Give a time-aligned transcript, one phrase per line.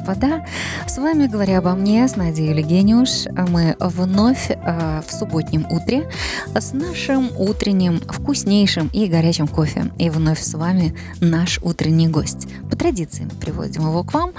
[0.00, 0.44] господа.
[0.86, 3.26] С вами «Говоря обо мне» с Надей Евгениуш.
[3.48, 6.08] Мы вновь э, в субботнем утре
[6.54, 9.90] с нашим утренним вкуснейшим и горячим кофе.
[9.98, 12.48] И вновь с вами наш утренний гость.
[12.70, 14.32] По традиции приводим его к вам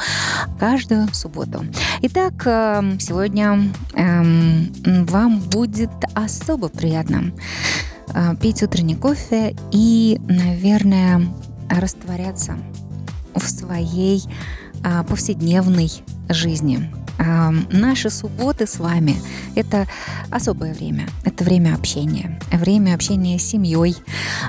[0.59, 1.63] каждую субботу.
[2.01, 4.23] Итак, э, сегодня э,
[5.05, 7.31] вам будет особо приятно
[8.13, 11.21] э, пить утренний кофе и, наверное,
[11.69, 12.57] растворяться
[13.35, 14.23] в своей
[15.07, 15.89] повседневной
[16.29, 17.00] жизни.
[17.21, 19.15] Наши субботы с вами–
[19.55, 19.87] это
[20.29, 21.07] особое время.
[21.23, 22.39] Это время общения.
[22.51, 23.95] Время общения с семьей.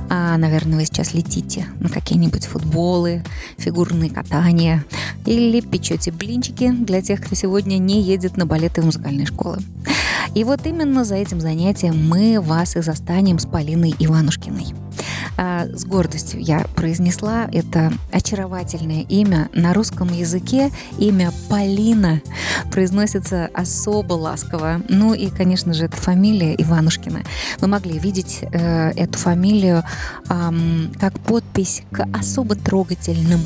[0.09, 3.23] А, наверное, вы сейчас летите на какие-нибудь футболы,
[3.59, 4.85] фигурные катания
[5.27, 9.59] или печете блинчики для тех, кто сегодня не едет на балеты в музыкальной школы.
[10.35, 14.75] И вот именно за этим занятием мы вас и застанем с Полиной Иванушкиной.
[15.37, 19.49] А, с гордостью я произнесла это очаровательное имя.
[19.53, 22.21] На русском языке имя Полина
[22.71, 24.81] произносится особо ласково.
[24.89, 27.23] Ну и, конечно же, это фамилия Иванушкина.
[27.59, 29.83] Вы могли видеть э, эту фамилию
[30.29, 30.51] э,
[30.99, 33.41] как подпись к особо трогательным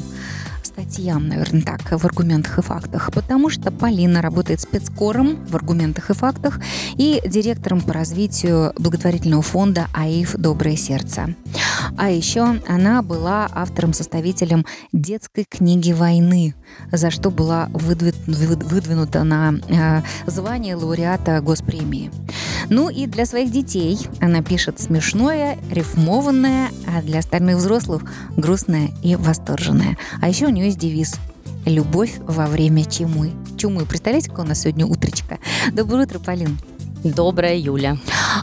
[0.77, 6.13] статьям, наверное, так, в аргументах и фактах, потому что Полина работает спецкором в аргументах и
[6.13, 6.61] фактах
[6.97, 11.35] и директором по развитию благотворительного фонда АИФ «Доброе сердце».
[11.97, 16.55] А еще она была автором-составителем детской книги войны,
[16.93, 22.11] за что была выдвинута на э, звание лауреата госпремии.
[22.69, 28.03] Ну и для своих детей она пишет смешное, рифмованное, а для остальных взрослых
[28.37, 29.97] грустное и восторженное.
[30.21, 31.15] А еще у нее есть девиз
[31.65, 33.33] «Любовь во время чумы».
[33.57, 33.87] Чумы.
[33.87, 35.39] Представляете, какое у нас сегодня утречко?
[35.73, 36.59] Доброе утро, Полин.
[37.05, 37.97] Доброе, Юля.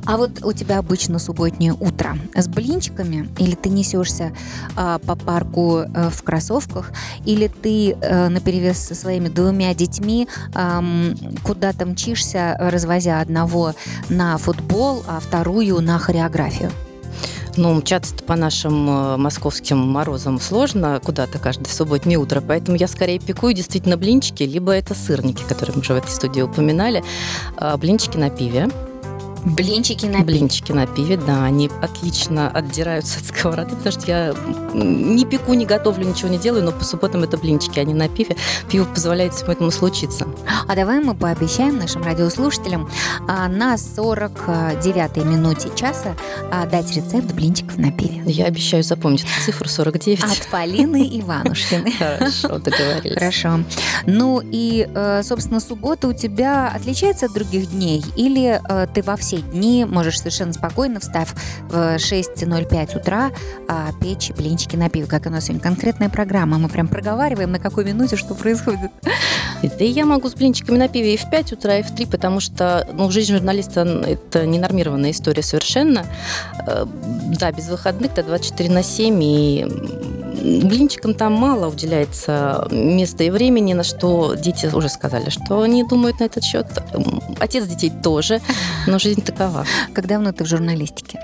[0.06, 4.31] А вот у тебя обычно субботнее утро с блинчиками, или ты несешься
[4.78, 6.94] э, по парку э, в кроссовках,
[7.25, 13.73] или ты э, наперевес со своими двумя детьми э, куда-то мчишься, развозя одного
[14.07, 16.72] на футбол, а вторую на хореографию?
[17.56, 23.19] Ну, мчаться по нашим э, московским морозам сложно куда-то каждое субботнее утро, поэтому я скорее
[23.19, 27.03] пекую действительно блинчики, либо это сырники, которые мы уже в этой студии упоминали,
[27.58, 28.69] а, блинчики на пиве.
[29.45, 30.23] Блинчики на пиве.
[30.23, 34.33] Блинчики на пиве, да, они отлично отдираются от сковороды, потому что я
[34.73, 38.37] не пеку, не готовлю, ничего не делаю, но по субботам это блинчики, они на пиве.
[38.69, 40.27] Пиво позволяет всему этому случиться.
[40.67, 42.89] А давай мы пообещаем нашим радиослушателям
[43.27, 46.15] а, на 49-й минуте часа
[46.51, 48.23] а, дать рецепт блинчиков на пиве.
[48.25, 50.23] Я обещаю запомнить цифру 49.
[50.23, 51.91] От Полины Иванушкиной.
[51.91, 53.15] Хорошо, договорились.
[53.15, 53.59] Хорошо.
[54.05, 58.03] Ну и, э, собственно, суббота у тебя отличается от других дней?
[58.15, 61.33] Или э, ты во все все дни можешь совершенно спокойно, встав
[61.69, 63.31] в 6.05 утра,
[63.67, 65.07] а, печь блинчики на пиво.
[65.07, 66.57] Как у нас сегодня конкретная программа.
[66.59, 68.91] Мы прям проговариваем, на какой минуте что происходит.
[69.63, 72.39] Да я могу с блинчиками на пиве и в 5 утра, и в 3, потому
[72.39, 76.05] что ну, жизнь журналиста– это ненормированная история совершенно.
[76.67, 76.85] Э,
[77.39, 79.66] да, без выходных, до 24 на 7, и
[80.43, 86.19] блинчикам там мало уделяется места и времени, на что дети уже сказали, что они думают
[86.19, 86.67] на этот счет.
[87.39, 88.41] Отец детей тоже,
[88.88, 89.66] но жизнь такова.
[89.94, 91.19] Как давно ты в журналистике?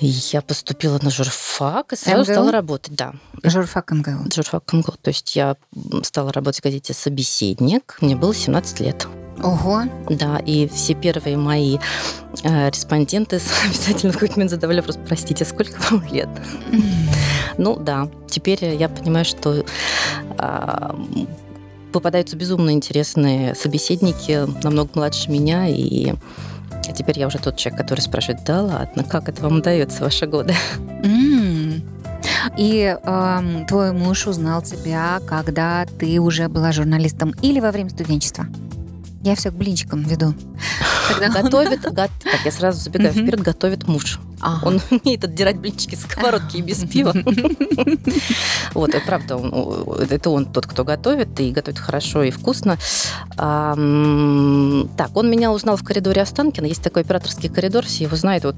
[0.00, 2.32] Я поступила на журфак и сразу МГУ?
[2.32, 3.14] стала работать, да.
[3.42, 4.30] Журфак МГУ?
[4.34, 4.92] Журфак МГУ.
[5.00, 5.56] То есть я
[6.02, 7.96] стала работать в газете «Собеседник».
[8.00, 9.06] Мне было 17 лет.
[9.42, 9.82] Ого.
[10.08, 11.78] Да, и все первые мои
[12.42, 16.28] э, респонденты обязательно в какой-то момент задавали вопрос, простите, сколько вам лет?
[16.70, 16.82] Mm.
[17.58, 19.64] Ну да, теперь я понимаю, что
[20.38, 20.90] э,
[21.96, 26.12] попадаются безумно интересные собеседники, намного младше меня, и
[26.94, 30.54] теперь я уже тот человек, который спрашивает, да ладно, как это вам удается ваши годы?
[32.56, 38.46] И э, твой муж узнал тебя, когда ты уже была журналистом или во время студенчества?
[39.22, 40.34] Я все к блинчикам веду.
[41.08, 41.94] Когда готовит, го...
[41.94, 44.18] так, я сразу забегаю вперед, готовит муж.
[44.40, 44.66] Ага.
[44.66, 47.14] Он умеет отдирать блинчики с сковородки и без пива.
[48.74, 49.40] Вот, правда,
[50.10, 52.78] это он тот, кто готовит, и готовит хорошо и вкусно.
[53.36, 56.66] Так, он меня узнал в коридоре Останкина.
[56.66, 58.44] Есть такой операторский коридор, все его знают.
[58.44, 58.56] Вот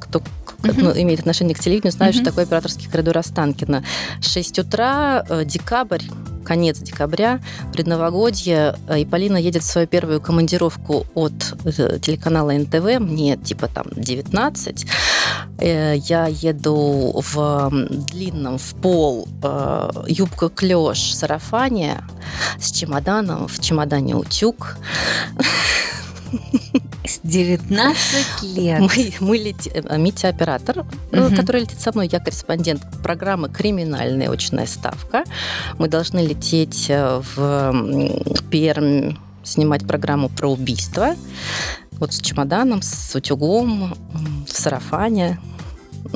[0.00, 0.22] кто
[0.64, 3.84] ну, имеет отношение к телевидению, знает, что такое операторский коридор Останкина.
[4.20, 6.02] 6 утра, э, декабрь,
[6.44, 7.40] конец декабря,
[7.72, 11.32] предновогодье, э, и Полина едет в свою первую командировку от
[11.64, 14.86] э, телеканала НТВ, мне типа там 19.
[15.58, 17.70] Э, я еду в
[18.12, 19.26] длинном, в пол,
[20.06, 22.04] юбка клеш, сарафане
[22.60, 24.76] с чемоданом, в чемодане утюг.
[27.06, 28.80] С 19 лет.
[28.80, 31.36] Мы, мы летим, э, Митя оператор, Мгм.
[31.36, 35.24] который летит со мной, я корреспондент программы «Криминальная очная ставка».
[35.78, 41.14] Мы должны лететь э, в Пермь, снимать программу про убийство.
[41.92, 43.94] Вот с чемоданом, с утюгом,
[44.48, 45.38] в сарафане.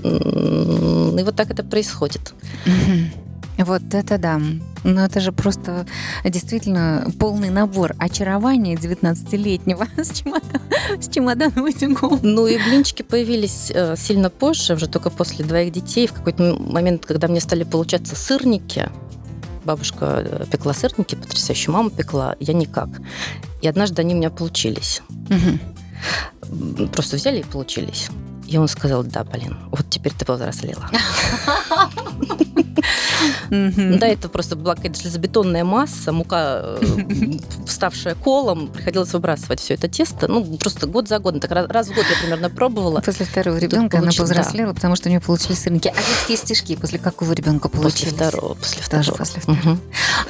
[0.02, 2.32] И вот так это происходит.
[2.64, 3.10] Мгм.
[3.58, 4.40] Вот это да.
[4.84, 5.86] Ну, это же просто
[6.24, 10.62] действительно полный набор очарования 19-летнего с, чемодан,
[11.00, 12.20] с чемоданом и утюгом.
[12.22, 16.06] Ну и блинчики появились э, сильно позже, уже только после двоих детей.
[16.06, 18.88] В какой-то момент, когда мне стали получаться сырники,
[19.64, 22.88] бабушка э, пекла сырники, потрясающую мама пекла, я никак.
[23.60, 25.02] И однажды они у меня получились.
[25.30, 25.58] М,
[26.92, 28.08] Просто взяли и получились.
[28.46, 30.88] И он сказал, да, Полин, вот теперь ты повзрослела.
[33.50, 39.88] Да, это просто была какая-то железобетонная масса, мука, э, вставшая колом, приходилось выбрасывать все это
[39.88, 40.28] тесто.
[40.28, 41.40] Ну, просто год за годом.
[41.40, 43.00] Так раз в год я примерно пробовала.
[43.00, 45.88] После второго ребенка она повзрослела, потому что у нее получились сырники.
[45.88, 48.12] А детские стишки после какого ребенка После получились?
[48.14, 48.54] второго.
[48.54, 49.16] После второго.
[49.16, 49.78] после второго.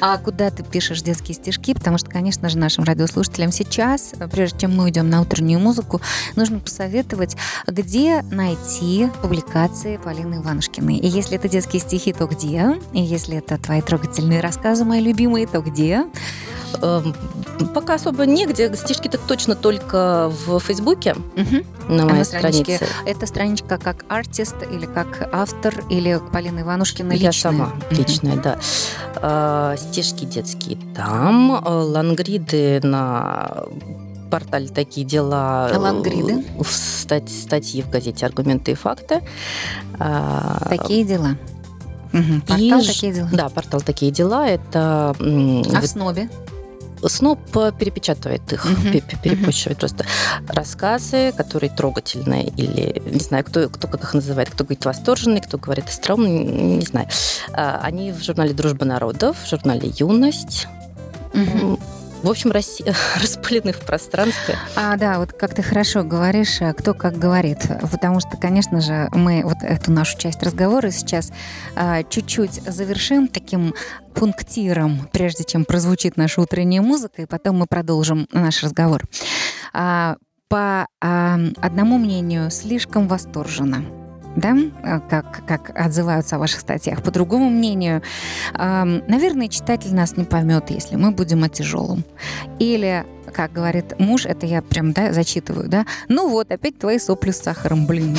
[0.01, 1.73] А куда ты пишешь детские стишки?
[1.73, 6.01] Потому что, конечно же, нашим радиослушателям сейчас, э, прежде чем мы уйдем на утреннюю музыку,
[6.35, 7.35] нужно посоветовать,
[7.67, 10.97] где найти публикации Полины Иванушкиной.
[10.97, 12.78] И если это детские стихи, то где?
[12.93, 16.05] И если это твои трогательные рассказы, мои любимые, то где?
[16.81, 17.15] Эм,
[17.73, 18.73] Пока особо негде.
[18.75, 21.63] Стишки-то точно только в Фейсбуке Мгм.
[21.89, 22.85] на А моей на страничке странице.
[23.05, 27.31] Это страничка как артист или как автор или Полина Иванушкина Я личная?
[27.51, 27.97] сама Мгм.
[27.97, 28.59] личная, да.
[29.21, 33.65] Э, Стишки детские там, э, лангриды на
[34.31, 35.69] портале «Такие дела».
[35.73, 36.45] э, Лангриды?
[36.59, 39.21] В стать- статьи в газете «Аргументы и факты».
[39.99, 41.35] А, Такие дела.
[42.13, 43.29] И Портал ж- «Такие дела».
[43.31, 46.29] Да, портал «Такие дела»— это А в СНОБе?
[47.05, 48.91] Сноп э, перепечатывает их, Мгм.
[48.91, 50.05] пе- пе- перепощивает просто
[50.49, 55.57] рассказы, которые трогательные, или не знаю, кто, кто как их называет, кто говорит восторженный, кто
[55.57, 57.07] говорит остроумный, не знаю.
[57.53, 60.67] А, Они в журнале «Дружба народов», в журнале «Юность».
[61.33, 61.79] Мгм.
[62.21, 64.57] В общем, Россия распылены в пространстве.
[64.75, 67.59] А, да, вот как ты хорошо говоришь, а, кто как говорит.
[67.91, 71.31] Потому что, конечно же, мы вот эту нашу часть разговора сейчас
[71.75, 73.73] а, чуть-чуть завершим таким
[74.13, 79.03] пунктиром, прежде чем прозвучит наша утренняя музыка, и потом мы продолжим наш разговор.
[79.73, 80.17] А,
[80.49, 84.08] по а, одному мнению, слишком восторженно.
[84.35, 87.01] Да, А, как, как отзываются о ваших статьях.
[87.01, 88.01] По другому мнению,
[88.53, 92.03] ам, наверное, читатель нас не поймет, если мы будем о тяжелом.
[92.59, 97.31] Или, как говорит муж, это я прям да, зачитываю, да, ну вот, опять твои сопли
[97.31, 98.17] с сахаром, блин?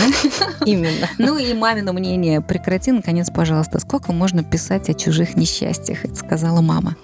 [0.66, 1.08] Именно.
[1.18, 6.60] Ну и мамино мнение, прекрати, наконец, пожалуйста, сколько можно писать о чужих несчастьях, это сказала
[6.60, 6.96] мама.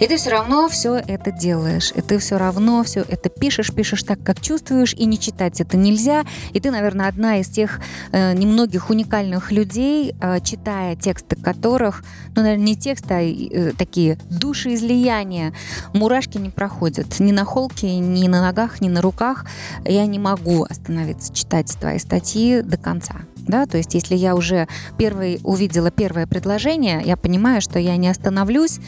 [0.00, 4.02] И ты все равно все это делаешь, и ты все равно все это пишешь, пишешь
[4.02, 6.24] так, как чувствуешь, и не читать это нельзя.
[6.52, 7.80] И ты, наверное, одна из тех
[8.12, 14.18] э, немногих уникальных людей, э, читая тексты которых, ну, наверное, не тексты, а э, такие
[14.30, 15.52] душеизлияния,
[15.92, 19.46] мурашки не проходят на холке, ни на ногах, ни на руках.
[19.84, 23.16] Я не могу остановиться читать твои статьи до конца.
[23.36, 28.08] Да, то есть, если я уже первый увидела первое предложение, я понимаю, что я не
[28.08, 28.78] остановлюсь.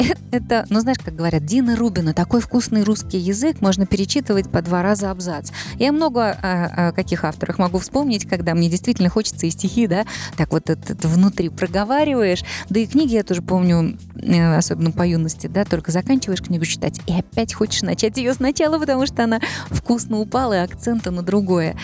[0.00, 4.62] А, Это, ну знаешь, как говорят, Дина Рубина, такой вкусный русский язык, можно перечитывать по
[4.62, 5.50] два раза абзац.
[5.78, 10.04] Я много а, о каких авторах могу вспомнить, когда мне действительно хочется и стихи, да,
[10.36, 12.44] так вот это внутри проговариваешь.
[12.68, 17.00] Да и книги я тоже помню, э, особенно по юности, да, только заканчиваешь книгу читать,
[17.06, 19.40] и опять хочешь начать ее сначала, потому что она
[19.70, 21.76] вкусно упала, и акцента на другое.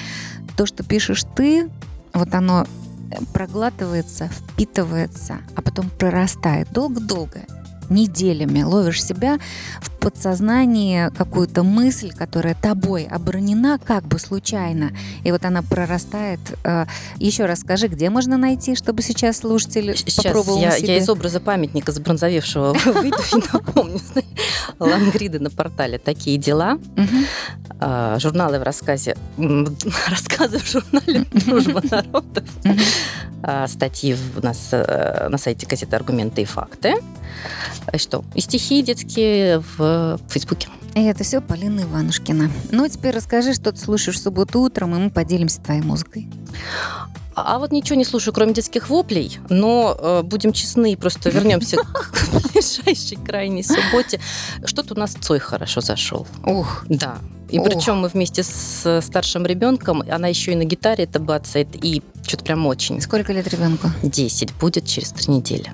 [0.57, 1.71] То, что пишешь ты,
[2.13, 2.67] вот оно
[3.11, 7.41] э, проглатывается, впитывается, а потом прорастает долго-долго
[7.91, 9.39] неделями ловишь себя
[9.81, 14.91] в подсознании какую-то мысль, которая тобой оборонена как бы случайно,
[15.23, 16.41] и вот она прорастает.
[16.65, 16.87] Э,
[17.19, 20.99] Еще раз скажи, где можно найти, чтобы сейчас слушатель Сейчас попробовал я, на я себе?
[20.99, 24.01] из образа памятника забронзовевшего выйду и напомню.
[24.79, 26.79] Лангриды на портале «Такие дела».
[27.81, 29.17] А, Журналы в рассказе,
[30.09, 32.45] рассказы в журнале «Дружба народов».
[33.43, 36.95] А, Статьи у нас э, на сайте газеты «Аргументы и факты».
[37.93, 38.25] И Что?
[38.35, 40.69] И стихи детские в Фейсбуке.
[40.95, 42.51] И это все Полина Иванушкина.
[42.71, 46.29] Ну, теперь расскажи, что ты слушаешь в субботу утром, и мы поделимся твоей музыкой.
[47.37, 52.13] А вот ничего не слушаю, кроме детских воплей, но э, будем честны, просто вернемся к
[52.53, 54.21] ближайшей крайней субботе.
[54.65, 56.29] Что-то у нас Цой хорошо зашел.
[56.45, 57.19] Ух, Да.
[57.51, 57.67] И Ох.
[57.67, 62.45] причем мы вместе с старшим ребенком, она еще и на гитаре это бацает, и что-то
[62.45, 63.01] прям очень.
[63.01, 63.91] сколько лет ребенку?
[64.03, 65.73] 10 будет через три недели.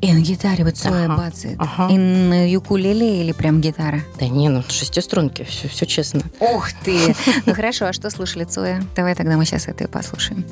[0.00, 1.56] И на гитаре вот Цоя ага, бацает.
[1.58, 1.92] Ага.
[1.92, 4.00] И на юкулеле или прям гитара?
[4.18, 6.22] Да не, ну шестиструнки, все, все честно.
[6.40, 7.14] Ух ты!
[7.46, 8.82] Ну хорошо, а что слушали Цоя?
[8.96, 10.44] Давай тогда мы сейчас это и послушаем.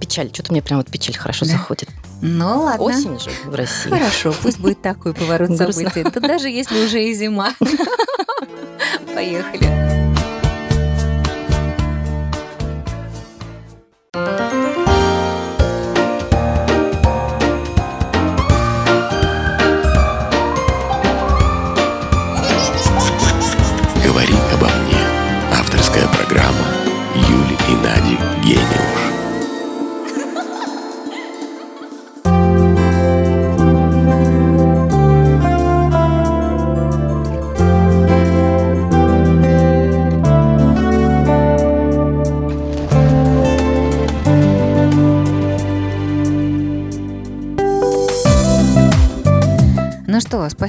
[0.00, 1.52] Печаль, что-то мне прям вот печаль хорошо да.
[1.52, 1.88] заходит.
[2.20, 2.84] Ну ладно.
[2.84, 3.90] Осень же в России.
[3.90, 6.02] Хорошо, пусть будет такой поворот событий.
[6.02, 7.52] Да даже если уже и зима.
[9.14, 9.85] Поехали.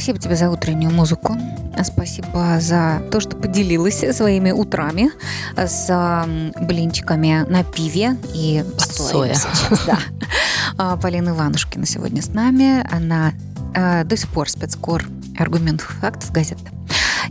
[0.08, 1.36] Спасибо тебе за утреннюю музыку.
[1.84, 5.12] Спасибо за то, что поделилась своими утрами
[5.58, 6.26] с
[6.62, 9.34] блинчиками на пиве и соя.
[9.34, 10.00] Сейчас, да.
[10.78, 12.88] А, Полина Иванушкина сегодня с нами.
[12.90, 13.34] Она
[13.76, 15.04] а, до сих пор спецкор
[15.38, 16.60] аргументов фактов газет.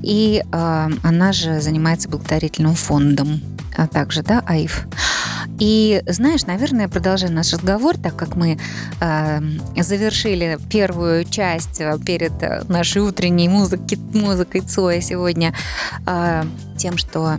[0.03, 3.41] И э, она же занимается благотворительным фондом,
[3.75, 4.87] а также, да, АИФ.
[5.59, 8.59] И знаешь, наверное, продолжая наш разговор, так как мы
[9.01, 9.41] э,
[9.83, 15.55] завершили первую часть э, перед э, нашей утренней музыки, музыкой Цоя сегодня
[16.07, 16.45] э,
[16.77, 17.39] тем, что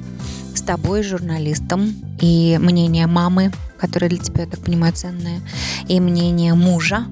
[0.55, 5.39] с тобой, журналистом, и мнение мамы, которое для тебя, я так понимаю, ценное,
[5.88, 7.05] и мнение мужа,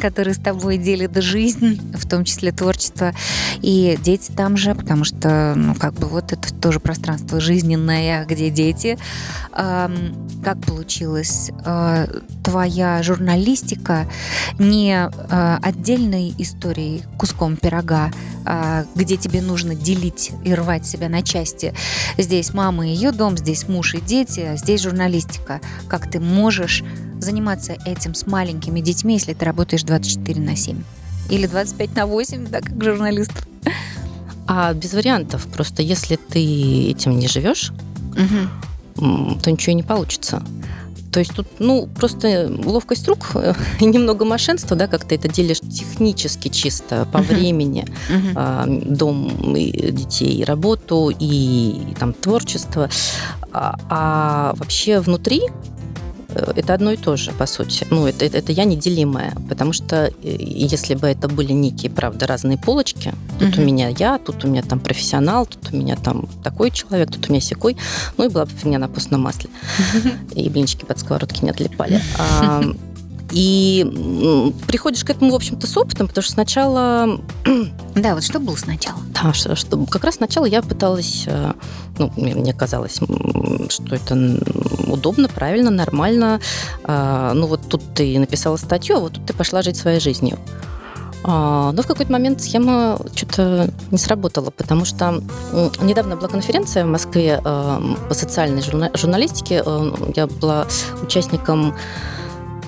[0.00, 3.12] который с тобой делит жизнь, в том числе творчество,
[3.60, 8.50] и дети там же, потому что, ну, как бы вот это тоже пространство жизненное, где
[8.50, 8.98] дети.
[9.52, 11.50] Как получилось?
[11.64, 12.06] А,
[12.42, 14.06] твоя журналистика
[14.58, 18.10] не а, отдельной историей, куском пирога,
[18.46, 21.74] а, где тебе нужно делить и рвать себя на части.
[22.16, 25.60] Здесь мама и ее дом, здесь муж и дети, а здесь журналистика.
[25.88, 26.82] Как ты можешь
[27.20, 30.82] заниматься этим с маленькими детьми, если ты работаешь 24 на 7?
[31.30, 33.32] Или 25 на 8, да, как журналист?
[34.46, 35.46] А без вариантов.
[35.46, 37.72] Просто если ты этим не живешь,
[38.12, 39.38] угу.
[39.40, 40.42] то ничего и не получится.
[41.12, 43.32] То есть тут, ну, просто ловкость рук
[43.80, 47.34] и немного мошенства, да, как ты это делишь технически чисто по uh-huh.
[47.34, 48.94] времени, uh-huh.
[48.94, 52.88] дом и детей, и работу, и, и там творчество.
[53.52, 55.79] А, а вообще внутри Э,
[56.34, 57.86] это одно и то же, по сути.
[57.90, 62.26] Ну, это, это, это я неделимая, потому что э, если бы это были некие, правда,
[62.26, 63.62] разные полочки, тут uh-huh.
[63.62, 67.28] у меня я, тут у меня там профессионал, тут у меня там такой человек, тут
[67.28, 67.76] у меня секой,
[68.16, 69.50] ну и была бы фигня на постном масле.
[69.94, 70.34] Uh-huh.
[70.34, 72.00] И блинчики под сковородки не отлипали.
[73.30, 77.20] И приходишь к этому, в общем-то, с опытом, потому что сначала...
[77.94, 78.98] Да, вот что было сначала?
[79.08, 81.52] Да, что, что как раз сначала я пыталась, э,
[81.98, 83.00] ну, мне казалось,
[83.68, 84.38] что это
[84.86, 86.40] удобно, правильно, нормально.
[86.84, 90.38] А, ну, вот тут ты написала статью, а вот тут ты пошла жить своей жизнью.
[91.22, 95.22] А, но в какой-то момент схема что-то не сработала, потому что
[95.82, 99.62] недавно была конференция в Москве э, по социальной журналистике.
[99.64, 100.66] Э, я была
[101.02, 101.74] участником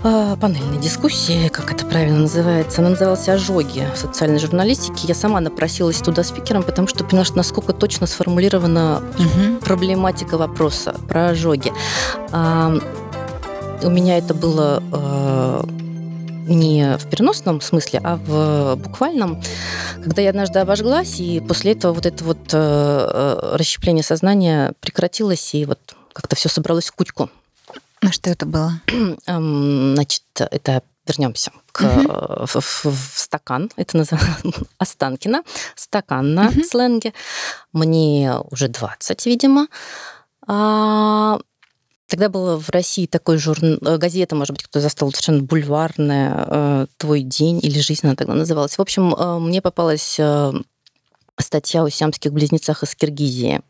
[0.04, 2.80] а, панельной дискуссии, как это правильно называется.
[2.80, 5.06] Она называлась «Ожоги в социальной журналистике».
[5.06, 9.58] Я сама напросилась туда спикером, потому что поняла, что насколько точно сформулирована угу.
[9.58, 11.72] проблематика вопроса про ожоги.
[12.32, 12.74] А,
[13.82, 15.64] у меня это было а,
[16.46, 19.40] не в переносном смысле, а в буквальном,
[20.02, 25.64] когда я однажды обожглась, и после этого вот это вот э, расщепление сознания прекратилось, и
[25.64, 25.78] вот
[26.12, 27.30] как-то все собралось в кучку.
[28.02, 28.80] А что это было?
[29.26, 32.46] Значит, это вернемся к, угу.
[32.46, 33.70] в, в, в стакан.
[33.76, 35.42] Это называется Останкина.
[35.74, 37.12] Стакан на сленге.
[37.72, 39.68] Мне уже 20, видимо.
[40.46, 41.38] А,
[42.08, 46.86] Тогда было в России такой журнал, э, газета, может быть, кто застал, совершенно бульварная э,
[46.98, 48.76] «Твой день» или «Жизнь» она тогда называлась.
[48.76, 50.20] В общем, мне попалась
[51.38, 53.62] статья о сиамских близнецах из Киргизии.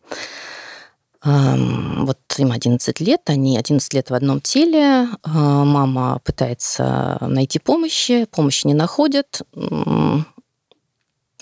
[1.24, 5.08] Вот им 11 лет, они 11 лет в одном теле.
[5.22, 9.42] А, мама пытается найти помощи, помощи не находят.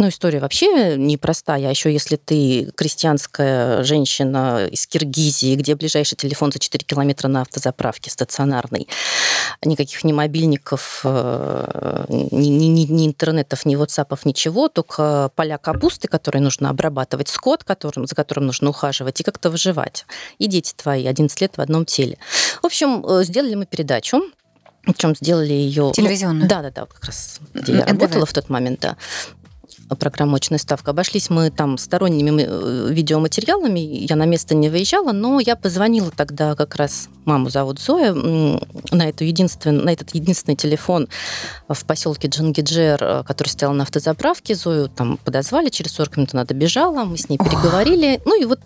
[0.01, 1.67] Ну, история вообще непростая.
[1.67, 7.43] А еще если ты крестьянская женщина из Киргизии, где ближайший телефон за 4 километра на
[7.43, 8.89] автозаправке стационарный,
[9.63, 16.41] никаких ни мобильников, э, ни, ни, ни интернетов, ни ватсапов, ничего, только поля капусты, которые
[16.41, 20.07] нужно обрабатывать, скот, которым, за которым нужно ухаживать, и как-то выживать.
[20.39, 22.17] И дети твои 11 лет в одном теле.
[22.63, 24.23] В общем, э, сделали мы передачу
[24.87, 25.83] Причем сделали ее...
[25.83, 26.45] Ну, Телевизионную?
[26.45, 28.97] Ну, да, да, да, вот как раз где я работала в тот момент, да
[29.97, 30.91] программа «Очная ставка».
[30.91, 36.55] Обошлись мы там сторонними э, видеоматериалами, я на место не выезжала, но я позвонила тогда
[36.55, 41.09] как раз, маму зовут Зоя, на, эту единственный, на этот единственный телефон
[41.69, 44.55] в поселке Джангиджер, э, который стоял на автозаправке.
[44.55, 48.61] Зою там подозвали, через 40 минут она добежала, мы с ней переговорили, ну и вот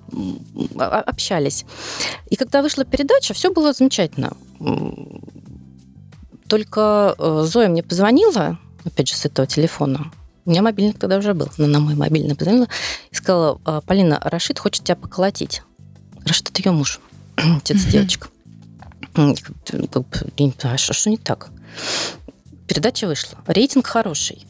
[0.79, 1.65] общались.
[2.31, 4.33] И когда вышла передача, все было замечательно.
[6.49, 10.11] Только э, Зоя мне позвонила, опять же, с этого телефона,
[10.45, 11.49] у меня мобильник тогда уже был.
[11.59, 12.69] Она на мой мобильный позвонила
[13.11, 15.63] и сказала, «А, Полина, Рашид хочет тебя поколотить.
[16.25, 17.01] Рашид– это ее муж,
[17.37, 17.91] отец mm-hmm.
[20.61, 21.51] знаю, что, что не так?
[22.67, 23.39] Передача вышла.
[23.47, 24.47] Рейтинг хороший.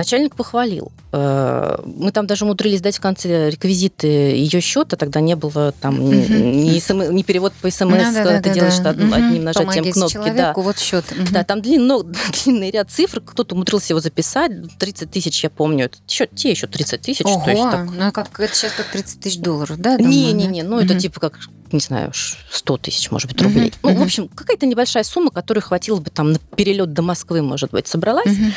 [0.00, 0.92] Начальник похвалил.
[1.12, 6.00] Э, мы там даже умудрились дать в конце реквизиты ее счета, тогда не было там
[6.00, 6.14] угу.
[6.14, 8.90] ни, СМ, ни перевод по СМС, да, когда да, ты да, делаешь да.
[8.90, 10.32] одним, одним нажатием Помогите кнопки.
[10.34, 10.54] Да.
[10.56, 11.04] вот счет.
[11.12, 11.32] Угу.
[11.32, 12.02] Да, там ну,
[12.44, 16.66] длинный ряд цифр, кто-то умудрился его записать, 30 тысяч, я помню, это еще, те еще
[16.66, 17.26] 30 тысяч.
[17.26, 17.90] Ого, то есть, так...
[17.90, 19.98] ну как, это сейчас как 30 тысяч долларов, да?
[19.98, 20.84] Не-не-не, ну угу.
[20.84, 21.38] это типа как
[21.72, 22.10] не знаю,
[22.50, 23.68] 100 тысяч, может быть, рублей.
[23.68, 27.42] Uh-huh, ну, в общем, какая-то небольшая сумма, которой хватило бы там на перелет до Москвы,
[27.42, 28.26] может быть, собралась.
[28.26, 28.52] Uh-huh.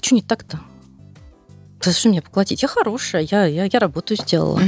[0.00, 0.60] Что не так-то?
[1.84, 2.62] Ты что мне поклотить?
[2.62, 4.58] Я хорошая, я, я, я работу сделала.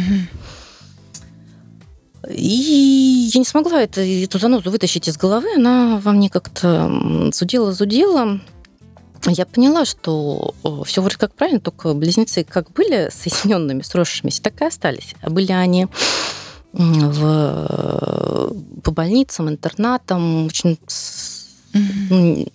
[2.29, 5.55] И я не смогла это, эту занозу вытащить из головы.
[5.57, 8.41] Она во мне как-то зудела-зудела.
[9.27, 10.55] Я поняла, что
[10.85, 15.15] все вроде как правильно, только близнецы как были соединенными, сросшимися, так и остались.
[15.23, 15.89] А были они
[16.73, 20.79] в, по больницам, интернатам, очень
[21.73, 22.53] mm-hmm.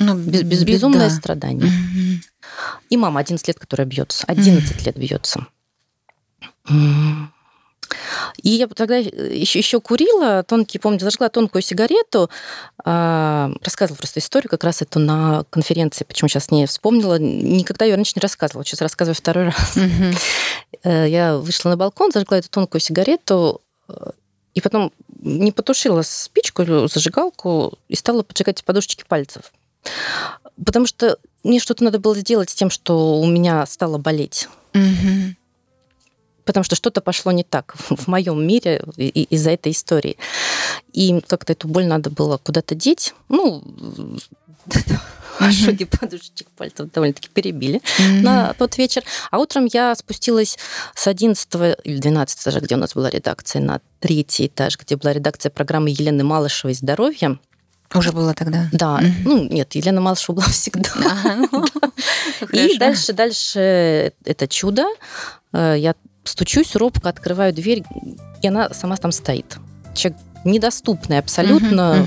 [0.00, 1.70] ну, без, без, безумное страдание.
[1.70, 2.35] Mm-hmm.
[2.90, 4.24] И мама 11 лет, которая бьется.
[4.26, 4.84] 11 mm.
[4.84, 5.46] лет бьется.
[8.42, 12.30] И я тогда еще, еще курила, тонкий, помню, зажгла тонкую сигарету,
[12.84, 17.18] э, рассказывала просто историю как раз эту на конференции, почему сейчас не вспомнила.
[17.18, 19.76] Никогда ее раньше не рассказывала, сейчас рассказываю второй раз.
[19.76, 21.08] Mm-hmm.
[21.08, 23.62] Я вышла на балкон, зажгла эту тонкую сигарету,
[24.54, 29.52] и потом не потушила спичку зажигалку и стала поджигать подушечки пальцев.
[30.64, 34.48] Потому что мне что-то надо было сделать с тем, что у меня стало болеть.
[34.74, 35.34] Угу.
[36.44, 40.16] Потому что что-то пошло не так в моем мире из-за этой истории.
[40.92, 43.14] И как-то эту боль надо было куда-то деть.
[43.28, 43.64] Ну,
[45.38, 48.20] ожоги подушечек пальцев довольно-таки перебили mm-hmm.
[48.22, 49.02] на тот вечер.
[49.30, 50.58] А утром я спустилась
[50.94, 51.48] с 11
[51.84, 55.90] или 12 этажа, где у нас была редакция, на третий этаж, где была редакция программы
[55.90, 57.38] Елены Малышевой «Здоровье».
[57.94, 58.68] Уже было тогда?
[58.72, 59.00] Да.
[59.00, 59.12] Mm-hmm.
[59.24, 60.90] Ну, нет, Елена Малышева была всегда.
[61.52, 61.64] Ну,
[62.52, 64.84] И дальше, дальше это чудо.
[65.52, 65.94] Э, я
[66.24, 67.84] стучусь, робко открываю дверь,
[68.42, 69.56] и она сама там стоит.
[69.94, 72.04] Человек недоступный абсолютно,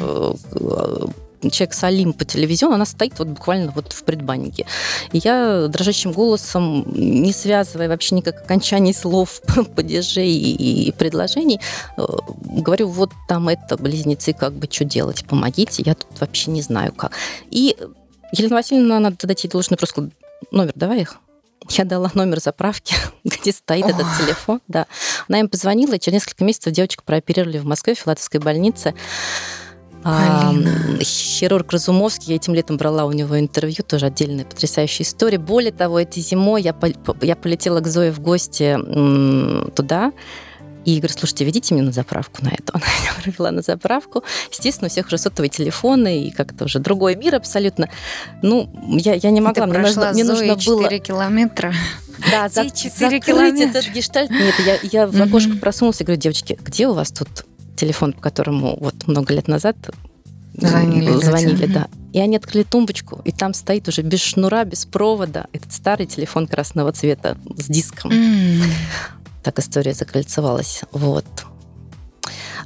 [0.51, 1.13] mm-hmm
[1.51, 4.65] человек Салим по телевизиону, она стоит вот буквально вот в предбаннике.
[5.11, 9.41] И я дрожащим голосом, не связывая вообще никак окончаний слов,
[9.75, 11.61] падежей и предложений,
[11.97, 12.05] э,
[12.43, 16.93] говорю, вот там это, близнецы, как бы что делать, помогите, я тут вообще не знаю
[16.93, 17.11] как.
[17.51, 17.75] И
[18.31, 20.09] Елена Васильевна, надо дать ей должный просто
[20.51, 21.17] номер, давай их.
[21.69, 24.61] Я дала номер заправки, где стоит этот телефон.
[24.67, 24.87] Да.
[25.27, 28.93] Она им позвонила, и через несколько месяцев девочку прооперировали в Москве, в Филатовской больнице.
[30.03, 30.53] А,
[31.01, 35.37] хирург Разумовский, я этим летом брала у него интервью, тоже отдельная потрясающая история.
[35.37, 36.75] Более того, этой зимой я,
[37.21, 38.77] я полетела к Зое в гости
[39.75, 40.13] туда,
[40.85, 42.71] и говорю, слушайте, ведите меня на заправку на эту.
[42.73, 44.23] Она меня провела на заправку.
[44.51, 47.89] Естественно, у всех уже сотовые телефоны, и как-то уже другой мир абсолютно.
[48.41, 49.65] Ну, я, я не могла.
[49.65, 50.89] Ты мне нужно, мне нужно 4 было...
[50.99, 51.73] километра.
[52.31, 53.79] Да, за, 4 километра.
[53.79, 54.31] этот гештальт.
[54.31, 57.45] Нет, я, я в окошко просунулась и говорю, девочки, где у вас тут
[57.79, 59.77] телефон, по которому вот много лет назад
[60.53, 61.87] звонили, звонили да.
[62.11, 66.47] И они открыли тумбочку, и там стоит уже без шнура, без провода этот старый телефон
[66.47, 68.11] красного цвета с диском.
[68.11, 68.63] Mm.
[69.43, 70.81] Так история закольцевалась.
[70.91, 71.25] Вот.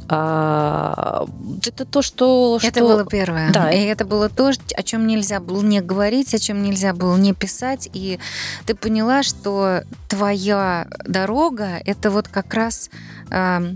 [0.10, 1.26] А,
[1.66, 2.60] это то, что...
[2.62, 2.88] Это что...
[2.88, 3.52] было первое.
[3.52, 3.72] Да.
[3.72, 7.34] И это было то, о чем нельзя было не говорить, о чем нельзя было не
[7.34, 7.90] писать.
[7.94, 8.20] И
[8.66, 12.90] ты поняла, что твоя дорога— это вот как раз
[13.30, 13.76] э,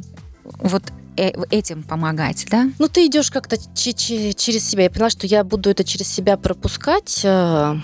[0.60, 0.84] вот
[1.18, 2.70] Э, этим помогать, да?
[2.78, 4.84] Ну, ты идешь как-то через себя.
[4.84, 7.76] Я поняла, что я буду это через себя пропускать э,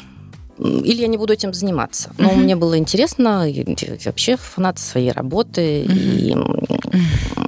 [0.59, 2.11] или я не буду этим заниматься.
[2.19, 2.35] Но uh-huh.
[2.35, 3.63] мне было интересно, я
[4.05, 6.17] вообще фанат своей работы, uh-huh.
[6.19, 6.35] и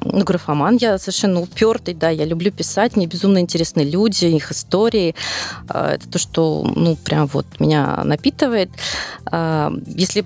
[0.06, 5.14] ну, графоман я совершенно упертый, да, я люблю писать, мне безумно интересны люди, их истории.
[5.70, 8.72] Э, это то, что, ну, прям вот меня напитывает.
[9.32, 10.26] Если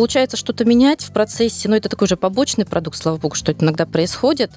[0.00, 3.52] получается что-то менять в процессе, но ну, это такой же побочный продукт, слава богу, что
[3.52, 4.50] это иногда происходит,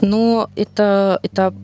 [0.00, 1.54] но это, это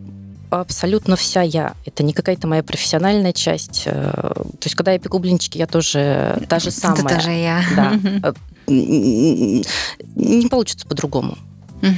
[0.51, 1.75] абсолютно вся я.
[1.85, 3.83] Это не какая-то моя профессиональная часть.
[3.87, 7.01] Э, то есть, когда я пеку блинчики, я тоже та же самая.
[7.01, 7.61] Это тоже я.
[7.75, 7.99] Да.
[8.23, 8.33] Э,
[8.69, 11.37] не получится по-другому.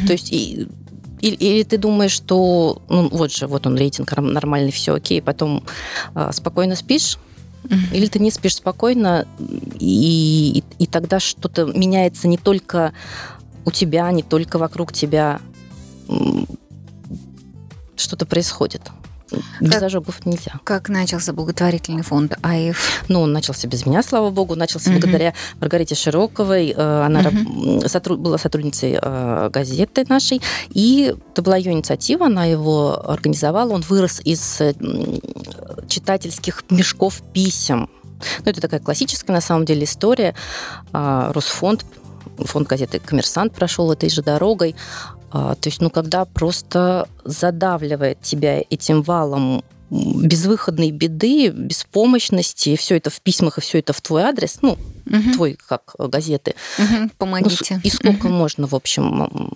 [0.06, 0.66] То есть, и,
[1.20, 5.64] или, или ты думаешь, что ну вот же, вот он рейтинг нормальный, все окей, потом
[6.14, 7.18] э, спокойно спишь,
[7.64, 7.94] Mm-hmm.
[7.96, 9.26] Или ты не спишь спокойно,
[9.78, 12.92] и, и, и тогда что-то меняется не только
[13.64, 15.40] у тебя, не только вокруг тебя.
[17.96, 18.82] Что-то происходит.
[19.60, 20.60] Без как, ожогов нельзя.
[20.64, 23.04] Как начался благотворительный фонд АИФ?
[23.08, 24.54] Ну, он начался без меня, слава богу.
[24.54, 25.00] Начался mm-hmm.
[25.00, 26.74] благодаря Маргарите Широковой.
[26.76, 27.88] Э, она mm-hmm.
[27.88, 30.40] сотруд, была сотрудницей э, газеты нашей.
[30.70, 33.72] И это была ее инициатива, она его организовала.
[33.72, 34.60] Он вырос из
[35.94, 37.88] читательских мешков писем.
[38.44, 40.34] Ну, это такая классическая, на самом деле, история.
[40.92, 41.84] А, Росфонд
[42.38, 44.74] фонд газеты «Коммерсант» прошел этой же дорогой.
[45.30, 53.10] А, то есть, ну, когда просто задавливает тебя этим валом безвыходной беды, беспомощности, все это
[53.10, 55.32] в письмах и все это в твой адрес, ну, угу.
[55.32, 56.54] твой как газеты.
[56.78, 57.74] Угу, помогите.
[57.76, 58.34] Ну, и сколько угу.
[58.34, 59.52] можно, в общем,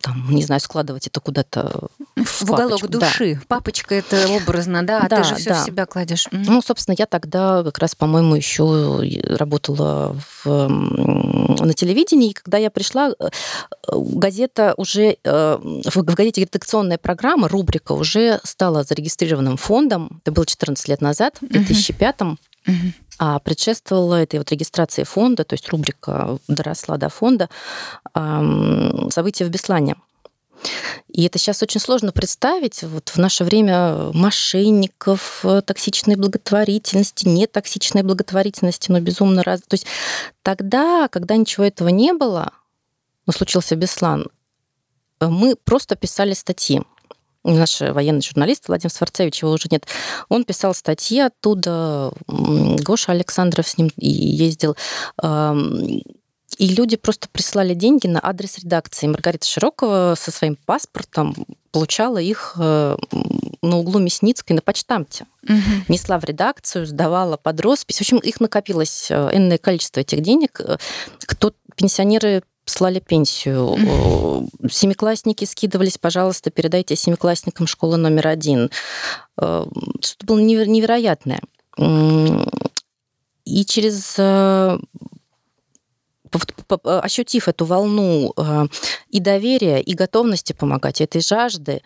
[0.00, 3.34] там, не знаю, складывать это куда-то в, в уголок души.
[3.34, 3.40] Да.
[3.48, 5.62] Папочка это образно, да, а да, ты же все да.
[5.62, 6.26] в себя кладешь.
[6.26, 6.44] Угу.
[6.46, 9.02] Ну, собственно, я тогда как раз, по-моему, еще
[9.36, 13.28] работала в, на телевидении, и когда я пришла, э,
[13.92, 20.20] газета уже, э, в газете редакционная программа, рубрика уже стала зарегистрированным фондом.
[20.22, 22.36] Это было 14 лет назад, в 2005 угу.
[23.18, 27.48] А предшествовала этой вот регистрации фонда, то есть рубрика доросла до фонда,
[28.12, 29.96] события в Беслане.
[31.08, 32.82] И это сейчас очень сложно представить.
[32.82, 39.60] Вот в наше время мошенников, токсичной благотворительности, нетоксичной благотворительности, но безумно раз.
[39.60, 39.86] То есть
[40.42, 42.52] тогда, когда ничего этого не было,
[43.26, 44.28] но случился Беслан,
[45.20, 46.82] мы просто писали статьи
[47.54, 49.86] наш военный журналист Владимир Сварцевич, его уже нет,
[50.28, 54.76] он писал статьи оттуда, Гоша Александров с ним ездил,
[56.58, 59.06] и люди просто присылали деньги на адрес редакции.
[59.06, 61.34] Маргарита Широкова со своим паспортом
[61.70, 62.96] получала их э,
[63.60, 65.26] на углу Мясницкой на почтамте.
[65.42, 65.84] Угу.
[65.88, 67.98] Несла в редакцию, сдавала под роспись.
[67.98, 70.60] В общем, их накопилось э, энное количество этих денег.
[70.60, 70.78] Э,
[71.26, 73.76] кто пенсионеры слали пенсию.
[74.70, 78.70] Семиклассники скидывались, пожалуйста, передайте семиклассникам школы номер один.
[79.36, 81.40] Что-то было невероятное.
[83.44, 84.16] И через
[86.84, 88.66] ощутив эту волну э,
[89.10, 91.82] и доверия, и готовности помогать, этой жажды,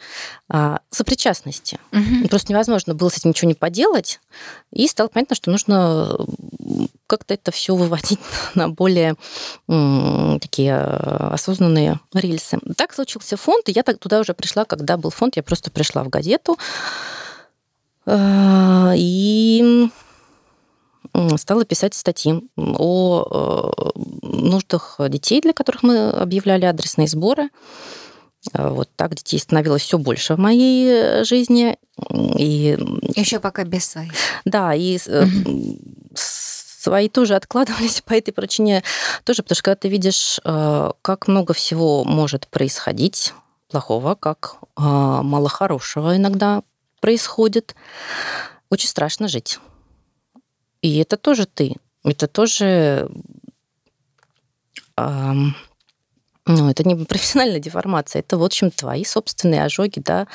[0.52, 1.78] э, сопричастности.
[1.92, 2.28] Угу.
[2.28, 4.20] Просто невозможно было с этим ничего не поделать,
[4.72, 6.16] и стало понятно, что нужно
[7.06, 8.20] как-то это все выводить
[8.54, 9.16] на более
[10.40, 12.58] такие э, осознанные рельсы.
[12.76, 16.04] Так случился фонд, и я так туда уже пришла, когда был фонд, я просто пришла
[16.04, 16.58] в газету,
[18.06, 19.90] и
[21.36, 27.50] стала писать статьи о э, нуждах детей, для которых мы объявляли адресные сборы.
[28.52, 31.76] Э, вот так детей становилось все больше в моей э, жизни.
[32.38, 32.78] И...
[33.16, 34.12] Еще пока без своих.
[34.44, 35.78] Да, и угу.
[36.14, 38.82] свои тоже откладывались по этой причине
[39.24, 43.34] тоже, потому что когда ты видишь, как много всего может происходить
[43.68, 46.62] плохого, как мало хорошего иногда
[47.00, 47.74] происходит,
[48.70, 49.58] очень страшно жить.
[50.82, 51.76] И это тоже ты.
[52.04, 53.10] Это тоже...
[54.96, 55.54] Эм,
[56.46, 60.26] ну, это не профессиональная деформация, это, в общем, твои собственные ожоги, да,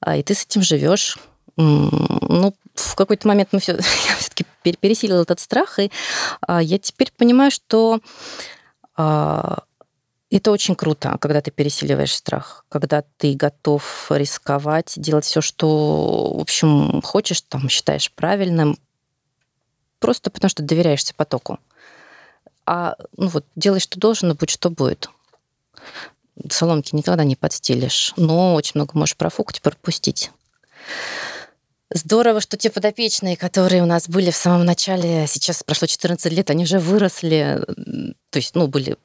[0.00, 1.18] а, и ты с этим живешь.
[1.56, 3.72] Ну, в какой-то момент мы все,
[4.08, 5.90] я все-таки пересилила этот страх, и
[6.40, 8.00] а, я теперь понимаю, что
[8.96, 9.62] а,
[10.30, 16.40] это очень круто, когда ты пересиливаешь страх, когда ты готов рисковать, делать все, что, в
[16.40, 18.78] общем, хочешь, там, считаешь правильным,
[19.98, 21.58] просто потому что доверяешься потоку.
[22.66, 25.08] А ну вот делай, что должен, но будь что будет.
[26.50, 30.30] Соломки никогда не подстелишь, но очень много можешь профукать, пропустить.
[31.90, 36.50] Здорово, что те подопечные, которые у нас были в самом начале, сейчас прошло 14 лет,
[36.50, 37.64] они уже выросли.
[38.28, 38.98] То есть, ну, были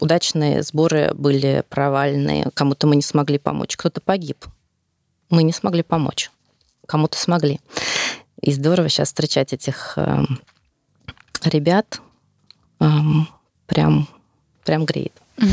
[0.00, 2.46] удачные сборы, были провальные.
[2.54, 4.46] Кому-то мы не смогли помочь, кто-то погиб.
[5.28, 6.30] Мы не смогли помочь.
[6.86, 7.60] Кому-то смогли.
[8.40, 10.24] И здорово сейчас встречать этих э,
[11.44, 12.00] ребят.
[12.80, 12.86] Э,
[13.66, 14.08] прям,
[14.64, 15.12] прям греет.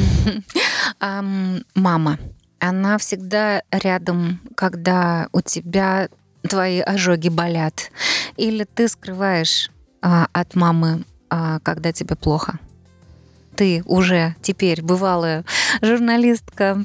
[1.76, 2.20] Мама,
[2.60, 6.10] она всегда рядом, когда у тебя
[6.48, 7.92] твои ожоги болят?
[8.36, 9.70] Или ты скрываешь
[10.02, 12.60] а, от мамы, а, когда тебе плохо?
[13.58, 15.44] Ты уже теперь бывалая
[15.82, 16.78] журналистка,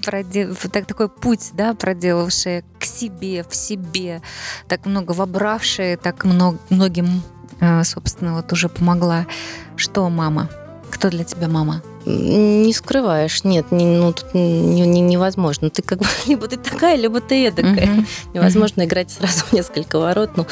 [0.72, 4.22] так, такой путь, да, проделавшая к себе, в себе,
[4.68, 7.22] так много вобравшая, так много, многим,
[7.60, 9.26] э, собственно, вот уже помогла.
[9.76, 10.48] Что мама?
[10.90, 11.82] Кто для тебя мама?
[12.06, 15.68] Не скрываешь, нет, не, ну тут не, не, невозможно.
[15.68, 17.86] Ты как бы либо ты такая, либо ты эдакая.
[17.86, 18.06] Uh-huh.
[18.34, 18.86] Невозможно uh-huh.
[18.86, 20.30] играть сразу в несколько ворот.
[20.36, 20.46] Ну,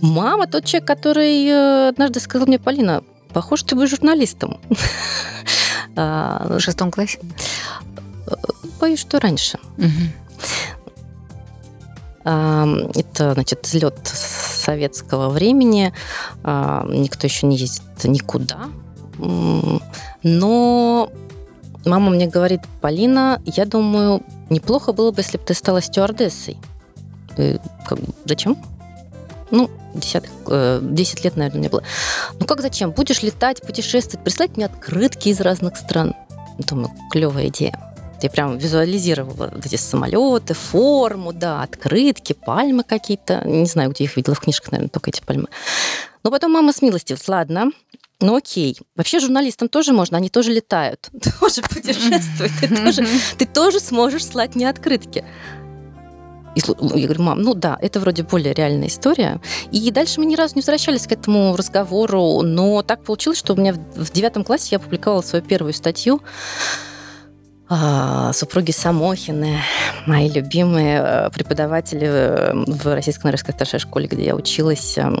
[0.00, 4.60] мама тот человек, который э, однажды сказал мне, Полина, похож, ты будешь журналистом.
[6.00, 7.18] А, в шестом классе?
[8.80, 9.58] Боюсь, что раньше.
[12.22, 15.92] Это, значит, взлет советского времени.
[16.44, 18.68] А, никто еще не ездит никуда.
[20.22, 21.10] Но
[21.84, 26.58] мама мне говорит, Полина, я думаю, неплохо было бы, если бы ты стала стюардессой.
[27.38, 28.56] И, как, зачем?
[29.50, 31.82] Ну, десятых, э, 10 лет, наверное, мне было.
[32.38, 32.90] Ну как зачем?
[32.90, 36.14] Будешь летать, путешествовать, прислать мне открытки из разных стран.
[36.58, 37.78] Думаю, клевая идея.
[38.20, 43.42] Я прям визуализировала вот эти самолеты, форму, да, открытки, пальмы какие-то.
[43.46, 45.46] Не знаю, где их видела в книжках, наверное, только эти пальмы.
[46.24, 47.28] Но потом мама смилостивилась.
[47.28, 47.70] Ладно,
[48.20, 48.76] ну окей.
[48.96, 52.52] Вообще журналистам тоже можно, они тоже летают, тоже путешествуют.
[52.60, 53.06] Ты тоже,
[53.38, 55.24] ты тоже сможешь слать мне открытки.
[56.54, 56.60] И
[56.98, 59.40] я говорю, мам, ну да, это вроде более реальная история.
[59.70, 63.56] И дальше мы ни разу не возвращались к этому разговору, но так получилось, что у
[63.56, 66.20] меня в девятом классе я опубликовала свою первую статью
[67.70, 69.58] а, супруги Самохины,
[70.06, 75.20] мои любимые э, преподаватели э, в Российской Норвежской старшей школе, где я училась, эм,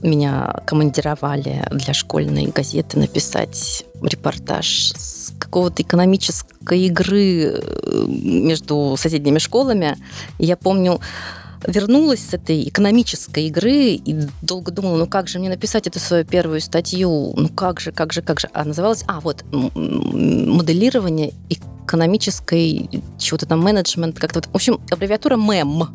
[0.00, 9.96] меня командировали для школьной газеты написать репортаж с какого-то экономической игры э, между соседними школами.
[10.38, 11.00] Я помню,
[11.66, 16.24] вернулась с этой экономической игры и долго думала, ну как же мне написать эту свою
[16.24, 18.48] первую статью, ну как же, как же, как же.
[18.52, 25.88] А называлась, а вот, моделирование экономической чего-то там менеджмент, как-то вот, в общем, аббревиатура МЭМ.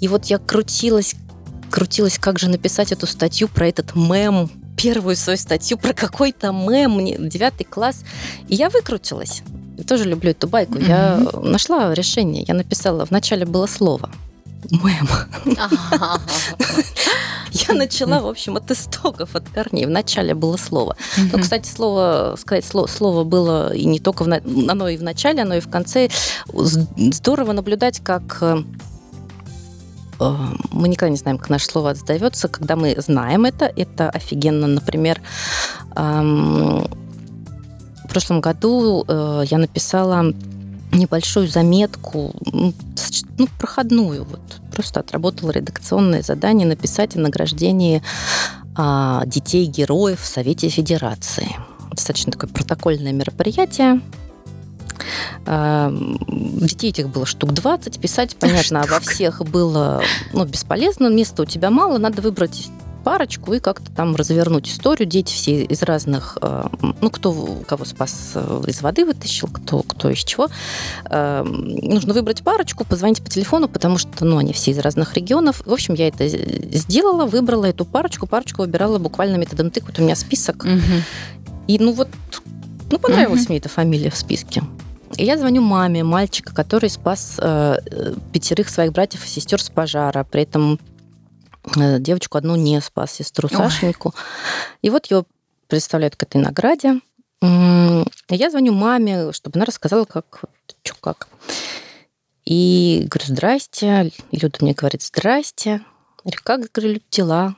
[0.00, 1.14] И вот я крутилась,
[1.70, 7.28] крутилась, как же написать эту статью про этот мем, первую свою статью про какой-то мем,
[7.28, 8.04] девятый класс.
[8.48, 9.42] И я выкрутилась.
[9.76, 10.74] Я тоже люблю эту байку.
[10.74, 10.88] Mm-hmm.
[10.88, 12.44] Я нашла решение.
[12.46, 14.10] Я написала, вначале было слово–
[14.70, 15.08] мем.
[17.68, 19.86] Я начала, в общем, от истоков, от корней.
[19.86, 20.96] Вначале было слово.
[21.32, 25.42] Но, кстати, слово, сказать слово, слово было и не только в, оно и в начале,
[25.42, 26.08] оно и в конце.
[26.52, 28.62] Здорово наблюдать, как э,
[30.18, 32.48] мы никогда не знаем, как наше слово отзовется.
[32.48, 34.66] Когда мы знаем это, это офигенно.
[34.66, 35.20] Например,
[35.94, 36.88] в
[38.08, 40.32] прошлом году э, я написала
[40.92, 42.72] небольшую заметку, ну,
[43.58, 44.40] проходную, вот,
[44.72, 48.02] просто отработала редакционное задание написать о награждении
[48.76, 51.48] а, детей-героев в Совете Федерации.
[51.90, 54.00] Достаточно такое протокольное мероприятие.
[55.46, 55.92] А,
[56.28, 61.70] детей этих было штук 20, писать, понятно, во всех было ну, бесполезно, места у тебя
[61.70, 62.68] мало, надо выбрать
[63.06, 65.08] парочку и как-то там развернуть историю.
[65.08, 66.64] Дети все из разных, э,
[67.00, 70.48] ну, кто кого спас э, из воды вытащил, кто, кто из чего.
[71.08, 75.62] Э, нужно выбрать парочку, позвонить по телефону, потому что, ну, они все из разных регионов.
[75.64, 78.26] В общем, я это сделала, выбрала эту парочку.
[78.26, 79.84] Парочку выбирала буквально методом тык.
[79.86, 80.64] Вот у меня список.
[80.64, 81.52] Угу.
[81.68, 82.08] И, ну, вот,
[82.90, 83.50] ну, понравилась угу.
[83.50, 84.64] мне эта фамилия в списке.
[85.16, 87.78] И я звоню маме мальчика, который спас э,
[88.32, 90.24] пятерых своих братьев и сестер с пожара.
[90.24, 90.78] При этом
[91.74, 93.56] Э, девочку одну не спас, сестру Ой.
[93.56, 94.14] Сашеньку.
[94.82, 95.24] И вот ее
[95.66, 97.00] представляют к этой награде.
[97.42, 100.44] Я звоню маме, чтобы она рассказала, как,
[100.82, 101.28] что как.
[102.44, 104.12] И говорю, здрасте.
[104.32, 105.70] Люда мне говорит, здрасте.
[105.70, 105.80] Я
[106.22, 107.56] говорю, как, говорю, дела?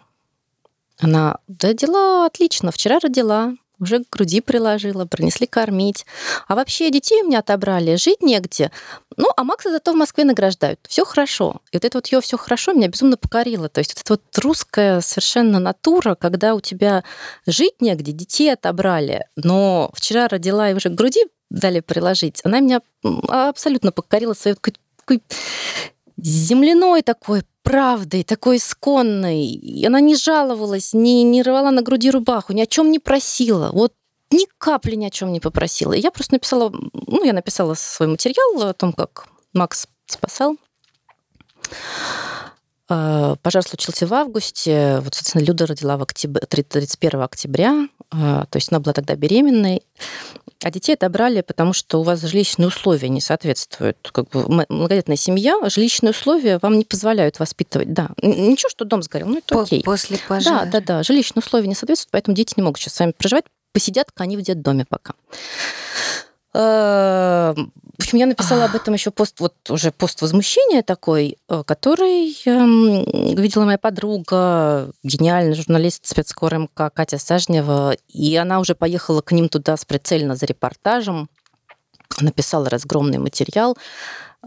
[0.99, 6.07] Она, да дела отлично, вчера родила уже к груди приложила, принесли кормить.
[6.47, 8.71] А вообще детей у меня отобрали, жить негде.
[9.17, 10.81] Ну, а Макса зато в Москве награждают.
[10.88, 11.61] Все хорошо.
[11.73, 13.69] И вот это вот ее все хорошо меня безумно покорило.
[13.69, 17.05] То есть вот эта вот русская совершенно натура, когда у тебя
[17.47, 22.81] жить негде, детей отобрали, но вчера родила и уже к груди дали приложить, она меня
[23.29, 25.23] абсолютно покорила своей такой
[26.19, 29.44] земляной такой правдой, такой исконной.
[29.44, 33.70] И она не жаловалась, не, не рвала на груди рубаху, ни о чем не просила.
[33.72, 33.92] Вот
[34.31, 35.92] ни капли ни о чем не попросила.
[35.92, 40.57] И я просто написала, ну, я написала свой материал о том, как Макс спасал.
[42.88, 45.00] А, пожар случился в августе.
[45.00, 47.88] Вот, собственно, Люда родила в октябре, 31 октября.
[48.11, 49.83] То есть она была тогда беременной,
[50.64, 54.11] а детей отобрали, потому что у вас жилищные условия не соответствуют.
[54.12, 57.92] Как бы многодетная семья, жилищные условия вам не позволяют воспитывать.
[57.92, 59.83] Да, ничего, что дом сгорел, ну это окей.
[59.85, 60.64] После пожара.
[60.64, 61.03] Да, да, да.
[61.03, 63.44] Жилищные условия не соответствуют, поэтому дети не могут сейчас сами проживать.
[63.73, 65.14] Посидят они в детдоме пока.
[67.98, 72.32] В общем, я написала об этом еще пост, вот уже пост возмущения такой, э, который
[72.46, 79.32] эм, видела моя подруга, гениальный журналист спецкор МК Катя Сажнева, и она уже поехала к
[79.32, 81.28] ним туда сприцельно за репортажем,
[82.20, 83.76] написала разгромный материал.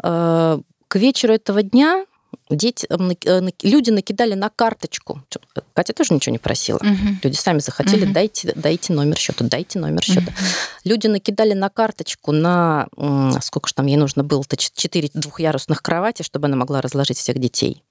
[0.02, 2.06] Э, к вечеру этого дня
[2.50, 5.22] дети, э, люди накидали на карточку.
[5.74, 6.78] Катя тоже ничего не просила.
[6.78, 7.20] Угу.
[7.24, 8.14] Люди сами захотели, угу.
[8.14, 10.22] дайте, дайте номер счета, дайте номер счета.
[10.22, 10.32] Угу.
[10.86, 12.88] Люди накидали на карточку на
[13.42, 17.84] сколько же там ей нужно было-то, четыре двухъярусных кровати, чтобы она могла разложить всех детей.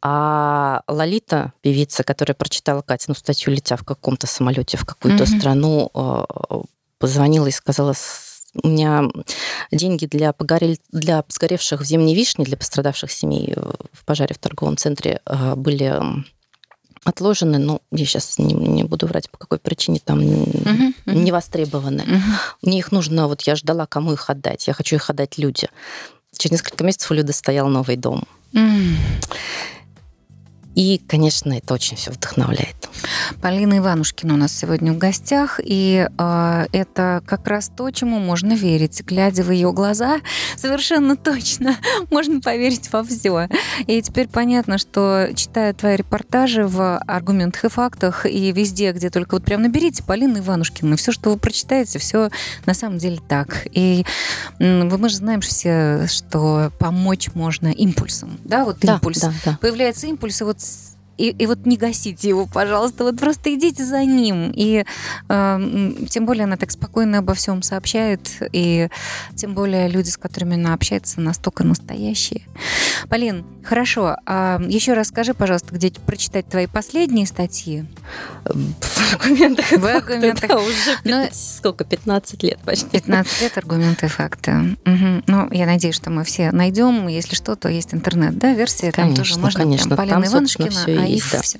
[0.00, 5.90] А Лолита, певица, которая прочитала Катину статью, летя в каком-то самолете в какую-то mm страну,
[5.92, 6.24] э,
[6.98, 7.94] позвонила и сказала,
[8.62, 9.04] у меня
[9.70, 10.78] деньги для, погорель...
[10.90, 13.54] для сгоревших в зимней вишне, для пострадавших семей
[13.92, 16.00] в пожаре в торговом центре э, были
[17.04, 21.14] отложены, но я сейчас не, не буду врать, по какой причине там uh-huh, uh-huh.
[21.14, 22.02] не востребованы.
[22.02, 22.20] Uh-huh.
[22.62, 24.66] Мне их нужно, вот я ждала, кому их отдать.
[24.66, 25.68] Я хочу их отдать люди.
[26.36, 28.24] Через несколько месяцев у Люды стоял новый дом.
[28.52, 28.96] Uh-huh.
[30.78, 32.88] И, конечно, это очень все вдохновляет.
[33.42, 38.52] Полина Иванушкина у нас сегодня в гостях, и э, это как раз то, чему можно
[38.52, 39.02] верить.
[39.04, 40.20] Глядя в ее глаза,
[40.56, 41.76] совершенно точно
[42.12, 43.48] можно поверить во все.
[43.88, 49.34] И теперь понятно, что читая твои репортажи в аргументах и фактах, и везде, где только
[49.34, 52.30] вот прям наберите Полина Иванушкина, все, что вы прочитаете, все
[52.66, 53.66] на самом деле так.
[53.72, 54.06] И
[54.60, 58.38] мы же знаем все, что помочь можно импульсом.
[58.44, 59.22] Да, вот да, импульс.
[59.22, 59.58] Да, да.
[59.60, 60.67] Появляется импульс, и вот
[61.18, 64.52] и, и вот не гасите его, пожалуйста, вот просто идите за ним.
[64.54, 64.84] И
[65.28, 68.20] э, тем более она так спокойно обо всем сообщает,
[68.52, 68.88] и
[69.34, 72.42] тем более люди, с которыми она общается, настолько настоящие.
[73.08, 74.16] Полин, хорошо.
[74.26, 77.84] А еще раз скажи, пожалуйста, где прочитать твои последние статьи?
[78.44, 79.70] В аргументах.
[79.72, 80.48] В аргументах.
[80.48, 81.28] Да, уже 15, Но...
[81.32, 81.84] сколько?
[81.84, 82.88] 15 лет почти.
[82.90, 84.76] 15 лет аргументы и факты.
[84.84, 85.22] Угу.
[85.26, 87.08] Ну, я надеюсь, что мы все найдем.
[87.08, 88.92] Если что, то есть интернет, да, версия.
[88.92, 89.60] Конечно, там тоже можно.
[89.60, 91.42] Конечно, Полина Иванушкина, и да.
[91.42, 91.58] все.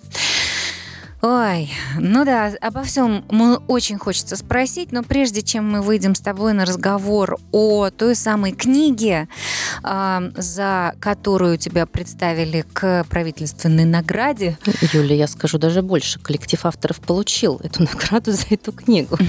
[1.20, 6.20] Ой, ну да, обо всем мы очень хочется спросить, но прежде чем мы выйдем с
[6.20, 9.26] тобой на разговор о той самой книге,
[9.82, 14.58] э, за которую тебя представили к правительственной награде.
[14.92, 16.20] Юля, я скажу даже больше.
[16.20, 19.14] Коллектив авторов получил эту награду за эту книгу.
[19.14, 19.24] Угу,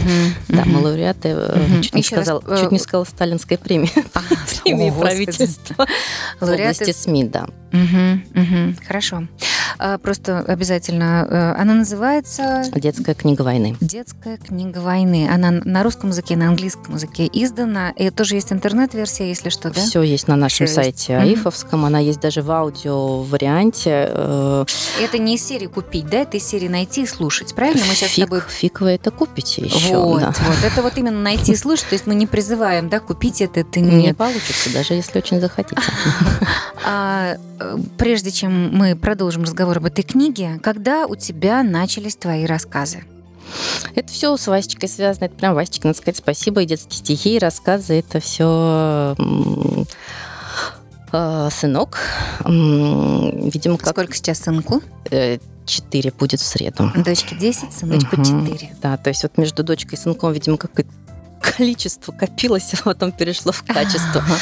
[0.50, 0.70] да, угу.
[0.70, 1.82] мы лауреаты, угу.
[1.82, 3.92] чуть, не сказал, раз, чуть не сказала сталинской премии.
[4.14, 4.22] А,
[4.64, 5.88] премии правительства.
[6.42, 6.74] Лауреаты...
[6.74, 7.48] В области СМИ, да.
[7.72, 9.28] Угу, угу, хорошо.
[9.78, 11.28] А, просто обязательно.
[11.30, 12.64] Э, она называется...
[12.76, 13.76] «Детская книга войны».
[13.82, 15.28] «Детская книга войны».
[15.32, 17.92] Она на русском языке, на английском языке издана.
[17.92, 19.82] И тоже есть интернет-версия, если что, да?
[19.82, 21.26] Все есть на нашем Все сайте есть.
[21.26, 21.86] АИФовском.
[21.86, 24.10] Она есть даже в аудио-варианте.
[24.10, 24.66] Э,
[25.02, 26.20] это не из серии купить, да?
[26.20, 27.84] Это из серии найти и слушать, правильно?
[27.88, 28.42] Мы сейчас фиг, с тобой...
[28.48, 29.98] Фиг вы это купите еще.
[29.98, 30.34] Вот, да.
[30.48, 30.58] вот.
[30.64, 31.88] Это вот именно найти и слушать.
[31.90, 34.08] То есть мы не призываем, да, купить это, это не...
[34.08, 35.82] Не получится, даже если очень захотите.
[36.92, 40.60] А, э, прежде чем мы продолжим разговор об этой книге.
[40.64, 43.04] Когда у тебя начались твои рассказы?
[43.96, 45.26] Это все с Васечкой связано.
[45.26, 46.62] Это прям Васечка, надо сказать спасибо.
[46.62, 48.00] И детские стихи, и рассказы.
[48.00, 49.16] Это все
[51.12, 52.00] э, сынок.
[52.46, 53.90] Видимо, как...
[53.90, 54.82] Сколько сейчас сынку?
[55.10, 56.92] Э, четыре будет в среду.
[56.96, 58.26] Дочке 10, сыночку угу.
[58.26, 58.76] 4.
[58.82, 60.92] Да, то есть вот между дочкой и сынком, видимо, какое-то
[61.42, 64.24] количество копилось, а потом перешло в качество.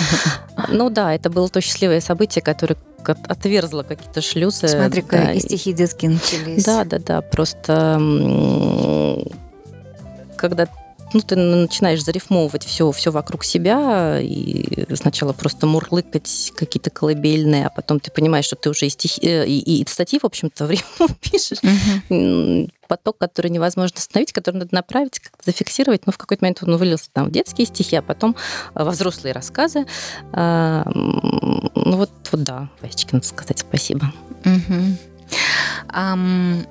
[0.69, 4.67] Ну да, это было то счастливое событие, которое отверзла какие-то шлюзы.
[4.67, 5.33] Смотри-ка, да.
[5.33, 6.63] и стихи детские начались.
[6.63, 7.21] Да, да, да.
[7.21, 7.99] Просто
[10.35, 10.67] когда
[11.13, 17.69] ну, ты начинаешь зарифмовывать все, все вокруг себя, и сначала просто мурлыкать какие-то колыбельные, а
[17.69, 20.71] потом ты понимаешь, что ты уже и, стихи, э, и, и статьи, в общем-то, в
[20.71, 21.59] рифму пишешь.
[22.09, 22.69] Угу.
[22.87, 26.05] Поток, который невозможно остановить, который надо направить, как-то зафиксировать.
[26.05, 28.35] Но в какой-то момент он вылился там в детские стихи, а потом
[28.73, 29.85] во взрослые рассказы.
[30.31, 34.13] А, ну вот, вот да, Васечке надо сказать спасибо.
[34.45, 34.97] Угу.
[35.89, 36.65] Um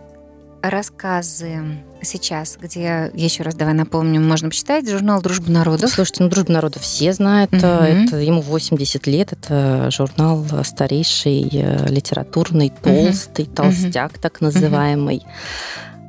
[0.71, 5.91] рассказы сейчас, где, еще раз давай напомним, можно почитать журнал «Дружба народов».
[5.91, 7.53] Слушайте, ну «Дружба народов» все знают.
[7.53, 7.65] Угу.
[7.65, 9.33] Это ему 80 лет.
[9.33, 13.55] Это журнал старейший, э, литературный, толстый, угу.
[13.55, 15.23] толстяк так называемый.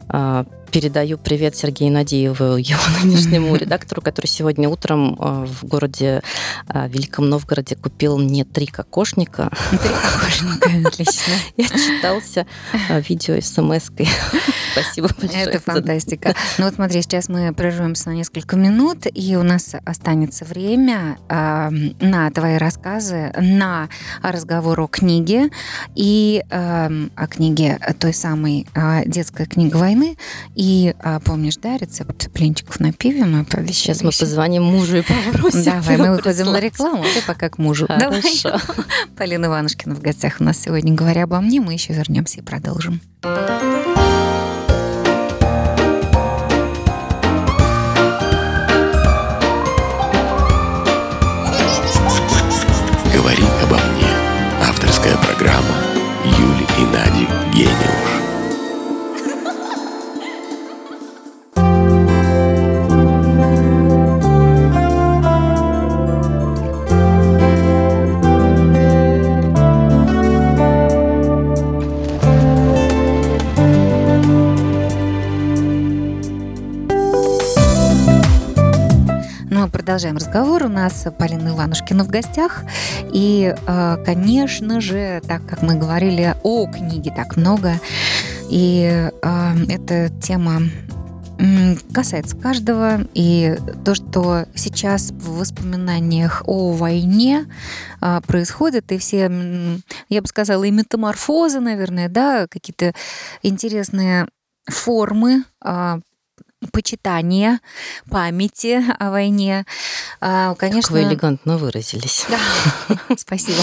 [0.10, 6.22] Угу передаю привет Сергею Надееву, его нынешнему редактору, который сегодня утром э, в городе
[6.68, 9.50] э, Великом Новгороде купил мне три кокошника.
[9.70, 11.34] Три кокошника, отлично.
[11.56, 12.46] Я читался
[12.90, 14.08] э, видео смс-кой.
[14.74, 15.44] Спасибо большое.
[15.44, 16.36] Это фантастика.
[16.58, 21.70] Ну вот смотри, сейчас мы прервемся на несколько минут, и у нас останется время э,
[22.00, 23.90] на твои рассказы, на
[24.22, 25.50] разговор о книге
[25.96, 30.18] и э, о книге той самой э, детская книга войны.
[30.58, 33.94] И э, помнишь, да, рецепт блинчиков на пиве мы пообещали.
[33.94, 35.64] Сейчас мы позвоним мужу и попросим.
[35.64, 37.86] Давай, мы выходим на рекламу, а ты пока к мужу.
[37.88, 38.24] Давай.
[39.18, 40.96] Полина Иванушкина в гостях у нас сегодня.
[40.96, 43.02] Говоря обо мне, мы еще вернемся и продолжим.
[53.14, 54.10] Говори обо мне.
[54.68, 55.78] Авторская программа
[56.26, 58.27] Юли и Нади Гениуш.
[79.88, 80.64] Продолжаем разговор.
[80.66, 82.66] У нас Полина Иванушкина в гостях.
[83.14, 87.80] И, э, конечно же, так как мы говорили о книге так много,
[88.50, 90.64] и э, эта тема
[91.94, 93.08] касается каждого.
[93.14, 97.46] И то, что сейчас в воспоминаниях о войне
[98.02, 99.32] а, происходит, и все,
[100.10, 102.94] я бы сказала, и метаморфозы, наверное, да, какие-то
[103.42, 104.28] интересные
[104.68, 106.00] формы а,
[106.72, 107.60] почитания,
[108.10, 109.66] памяти о войне.
[110.22, 112.26] А, конечно, как вы элегантно выразились.
[112.30, 112.40] Да,
[113.18, 113.62] спасибо.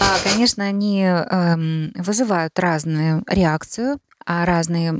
[0.00, 4.90] А, конечно, они эм, вызывают разную реакцию а, разные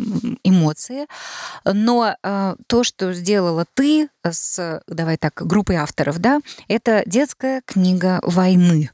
[0.45, 1.07] эмоции.
[1.65, 2.15] Но
[2.69, 8.91] то, что сделала ты с, давай так, группой авторов, да, это детская книга войны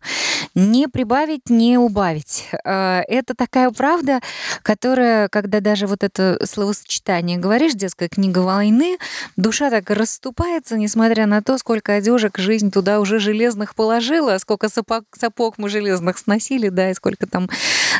[0.55, 2.49] не прибавить, не убавить.
[2.65, 4.21] А, это такая правда,
[4.63, 8.99] которая, когда даже вот это словосочетание говоришь, детская книга войны,
[9.37, 15.05] душа так расступается, несмотря на то, сколько одежек жизнь туда уже железных положила, сколько сапог,
[15.19, 17.49] сапог мы железных сносили, да, и сколько там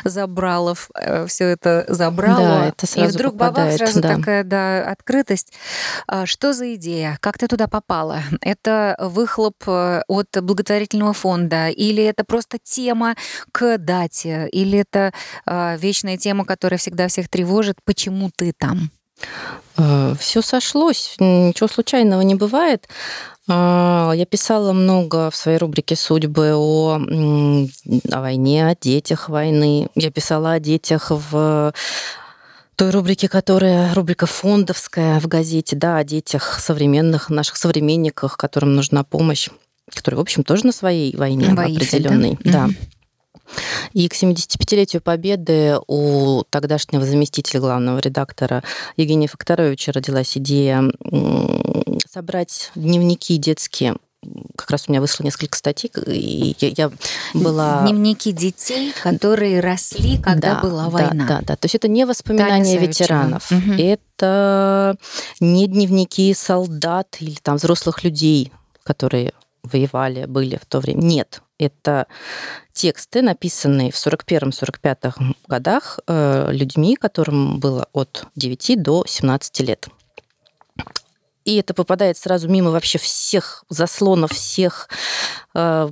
[0.03, 2.37] забралов э, все это забрало.
[2.37, 4.15] Да, это сразу и вдруг попадает, баба, сразу да.
[4.15, 5.53] такая, да, открытость.
[6.07, 7.17] А, что за идея?
[7.21, 8.21] Как ты туда попала?
[8.41, 13.15] Это выхлоп э, от благотворительного фонда или это просто просто тема
[13.51, 14.47] к дате?
[14.51, 15.13] Или это
[15.45, 17.77] э, вечная тема, которая всегда всех тревожит?
[17.85, 18.91] Почему ты там?
[19.77, 22.87] Э, Все сошлось, ничего случайного не бывает.
[23.49, 29.89] А, я писала много в своей рубрике «Судьбы» о, о войне, о детях войны.
[29.95, 31.73] Я писала о детях в
[32.75, 39.03] той рубрике, которая рубрика фондовская в газете, да, о детях современных, наших современниках, которым нужна
[39.03, 39.49] помощь
[39.91, 42.37] который, в общем, тоже на своей войне Боится, определенной.
[42.43, 42.67] Да?
[42.67, 42.69] Да.
[43.93, 48.63] И к 75-летию Победы у тогдашнего заместителя главного редактора
[48.97, 50.83] Евгения Факторовича родилась идея
[52.09, 53.95] собрать дневники детские
[54.55, 56.91] как раз у меня вышло несколько статей, и я,
[57.33, 57.81] была...
[57.81, 61.25] Дневники детей, которые росли, когда да, была война.
[61.27, 61.55] Да, да, да.
[61.57, 63.73] То есть это не воспоминания ветеранов, угу.
[63.73, 64.95] это
[65.41, 68.53] не дневники солдат или там взрослых людей,
[68.83, 69.33] которые
[69.63, 71.01] воевали, были в то время.
[71.01, 72.07] Нет, это
[72.73, 79.87] тексты, написанные в 41-45 годах э, людьми, которым было от 9 до 17 лет.
[81.45, 84.87] И это попадает сразу мимо вообще всех заслонов, всех
[85.53, 85.89] э,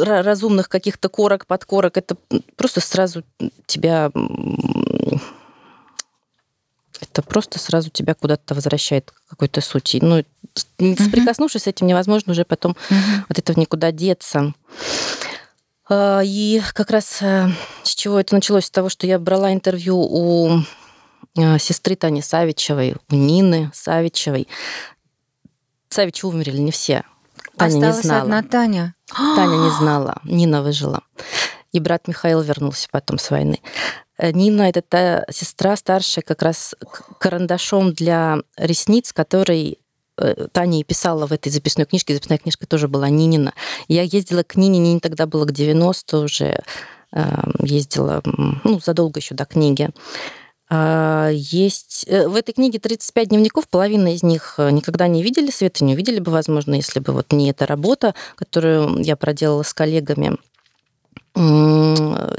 [0.00, 1.96] разумных каких-то корок, подкорок.
[1.96, 2.16] Это
[2.56, 3.22] просто сразу
[3.66, 4.10] тебя
[7.18, 9.98] это просто сразу тебя куда-то возвращает к какой-то сути.
[10.00, 13.24] Ну, соприкоснувшись с этим, невозможно уже потом uh-huh.
[13.28, 14.54] от этого никуда деться.
[15.88, 17.48] А, и как раз э,
[17.82, 18.66] с чего это началось?
[18.66, 20.60] С того, что я брала интервью у
[21.36, 24.46] э, сестры Тани Савичевой, у Нины Савичевой.
[25.88, 27.02] Савичи умерли не все.
[27.56, 28.22] Таня Осталась не знала.
[28.22, 28.94] одна Таня.
[29.08, 31.02] Таня не знала, Нина выжила.
[31.72, 33.60] И брат Михаил вернулся потом с войны.
[34.18, 36.74] Э, Нина— это та сестра старшая как раз
[37.18, 39.78] карандашом для ресниц, который
[40.18, 42.14] э, Таня и писала в этой записной книжке.
[42.14, 43.54] Записная книжка тоже была Нинина.
[43.86, 46.62] Я ездила к Нине, Нине тогда было к 90 уже.
[47.10, 48.20] Эм, ездила,
[48.64, 49.88] ну, задолго еще до книги.
[50.68, 55.84] А, есть э, в этой книге 35 дневников, половина из них никогда не видели света,
[55.84, 60.36] не увидели бы, возможно, если бы вот не эта работа, которую я проделала с коллегами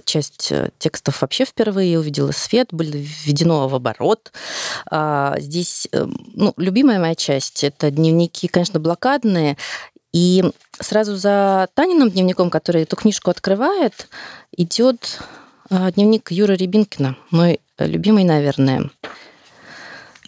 [0.05, 4.31] часть э, текстов вообще впервые увидела свет, были введено в оборот.
[4.89, 9.57] А, здесь э, ну, любимая моя часть– это дневники, конечно, блокадные.
[10.11, 10.43] И
[10.79, 14.09] сразу за Таниным дневником, который эту книжку открывает,
[14.57, 15.19] идет
[15.69, 18.89] а, дневник Юры Рябинкина, мой любимый, наверное.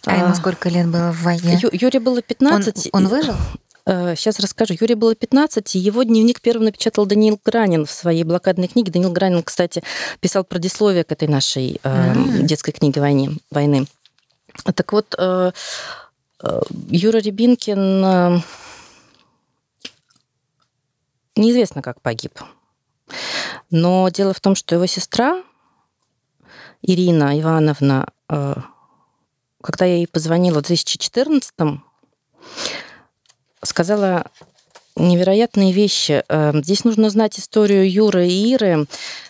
[0.06, 1.58] А ему сколько лет было в войне?
[1.62, 2.88] Ю, Юре было 15.
[2.92, 3.34] Он, он выжил?
[3.84, 4.74] Сейчас э, расскажу.
[4.80, 8.92] Юрий было 15, и его дневник первым напечатал Даниил Гранин в своей блокадной книге.
[8.92, 9.82] Даниил Гранин, кстати,
[10.20, 13.38] писал предисловие к этой нашей э, детской книге войны.
[13.50, 13.86] войны.
[14.74, 15.52] Так вот, э,
[16.42, 16.60] э,
[16.90, 18.40] Юра Рябинкин э,
[21.36, 22.38] неизвестно, как погиб.
[23.70, 25.42] Но дело в том, что его сестра
[26.82, 31.52] Ирина Ивановна, когда я ей позвонила в 2014
[33.64, 34.26] сказала
[34.96, 36.22] невероятные вещи.
[36.28, 38.86] Эм, здесь нужно знать историю Юры и Иры.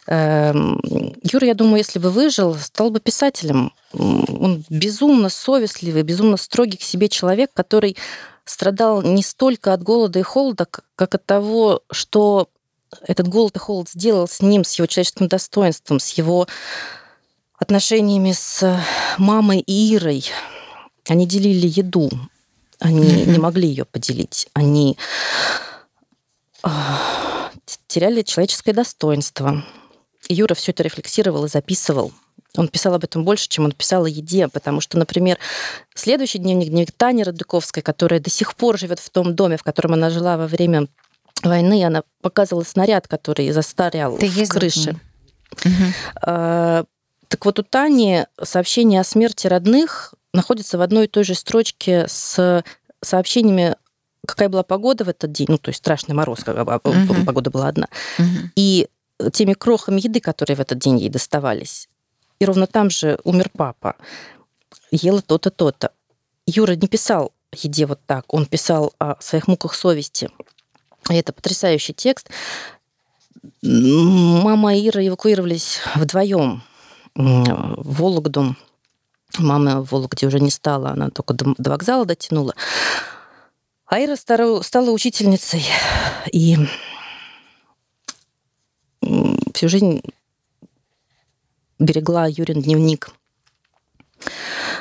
[0.07, 0.81] Эм,
[1.23, 3.73] Юра, я думаю, если бы выжил, стал бы писателем.
[3.93, 7.97] Он безумно совестливый, безумно строгий к себе человек, который
[8.45, 10.67] страдал не столько от голода и холода,
[10.97, 12.49] как от того, что
[13.07, 16.47] этот голод и холод сделал с ним, с его человеческим достоинством, с его
[17.59, 18.81] отношениями с
[19.17, 20.25] мамой и Ирой.
[21.09, 22.11] Они делили еду,
[22.83, 24.49] они не могли ее поделить.
[24.55, 24.99] Они
[26.63, 27.51] а,
[27.87, 29.65] теряли человеческое достоинство.
[30.29, 32.13] И Юра все это рефлексировал и записывал.
[32.57, 35.39] Он писал об этом больше, чем он писал о еде, потому что, например,
[35.95, 39.95] следующий дневник, дневник Тани Радыковской, которая до сих пор живет в том доме, в котором
[39.95, 40.87] она жила во время
[41.43, 45.01] войны, она показывала снаряд, который застарял Ты в крыше.
[45.65, 46.87] Угу.
[47.33, 52.07] Так вот, у Тани сообщение о смерти родных находится в одной и той же строчке
[52.09, 52.65] с
[53.01, 53.77] сообщениями
[54.27, 57.25] какая была погода в этот день, ну, то есть страшный мороз, uh-huh.
[57.25, 58.51] погода была одна, uh-huh.
[58.55, 58.89] и
[59.33, 61.89] теми крохами еды, которые в этот день ей доставались.
[62.39, 63.97] И ровно там же умер папа.
[64.91, 65.93] Ела то-то, то-то.
[66.47, 70.31] Юра не писал о еде вот так, он писал о своих муках совести.
[71.11, 72.31] И это потрясающий текст.
[73.63, 76.63] Мама и Ира эвакуировались вдвоем
[77.15, 78.57] в Вологду
[79.39, 82.55] Мама в Вологде уже не стала, она только до, до вокзала дотянула.
[83.87, 85.65] Айра стала учительницей
[86.33, 86.57] и
[89.55, 90.03] всю жизнь
[91.79, 93.11] берегла Юрин дневник,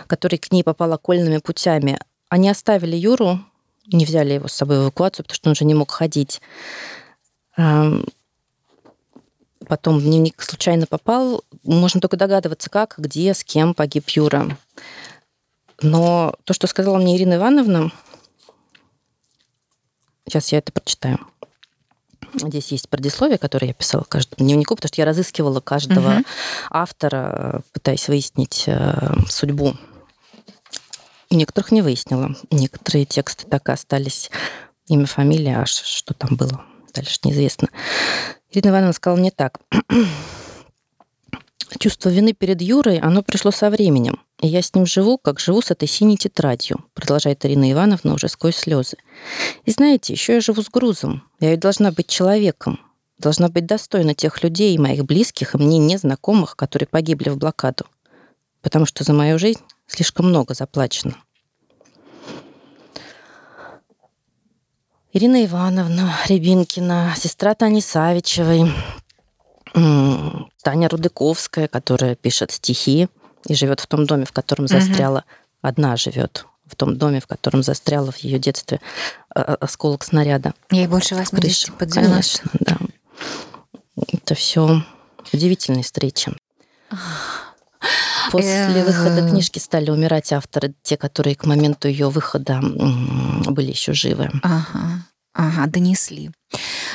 [0.08, 2.00] который к ней попал окольными путями.
[2.30, 3.40] Они оставили Юру,
[3.92, 6.42] не взяли его с собой в эвакуацию, потому что он уже не мог ходить
[9.72, 14.58] потом в дневник случайно попал, можно только догадываться, как, где, с кем погиб Юра.
[15.82, 17.94] Но то, что сказала мне Ирина Ивановна,
[20.28, 21.20] сейчас я это прочитаю.
[22.34, 26.26] Здесь есть предисловие, которое я писала каждому дневнику, потому что я разыскивала каждого угу.
[26.70, 29.78] автора, пытаясь выяснить э, судьбу.
[31.30, 32.36] Некоторых не выяснила.
[32.50, 34.32] Некоторые тексты так и остались
[34.88, 36.62] имя, фамилия, аж что там было.
[36.94, 37.70] Дальше неизвестно.
[38.52, 39.60] Ирина Ивановна сказала мне так.
[41.80, 44.20] Чувство вины перед Юрой, оно пришло со временем.
[44.42, 48.28] И я с ним живу, как живу с этой синей тетрадью, продолжает Ирина Ивановна уже
[48.28, 48.98] сквозь слезы.
[49.64, 51.24] И знаете, еще я живу с грузом.
[51.40, 52.80] Я ведь должна быть человеком.
[53.18, 57.86] Должна быть достойна тех людей, моих близких, и мне незнакомых, которые погибли в блокаду.
[58.62, 61.16] Потому что за мою жизнь слишком много заплачено.
[65.14, 68.72] Ирина Ивановна Рябинкина, сестра Тани Савичевой,
[69.74, 73.10] Таня Рудыковская, которая пишет стихи
[73.46, 75.26] и живет в том доме, в котором застряла, угу.
[75.64, 78.80] одна живет в том доме, в котором застряла в ее детстве
[79.36, 80.54] а, а, осколок снаряда.
[80.70, 81.74] Ей больше 80 Крыша.
[81.74, 82.12] под 90.
[82.12, 82.78] Конечно, да.
[84.14, 84.82] Это все
[85.34, 86.32] удивительные встречи.
[88.30, 93.94] После э, выхода книжки стали умирать авторы, те, которые к моменту ее выхода были еще
[93.94, 94.30] живы.
[94.44, 96.32] Ага, ага донесли.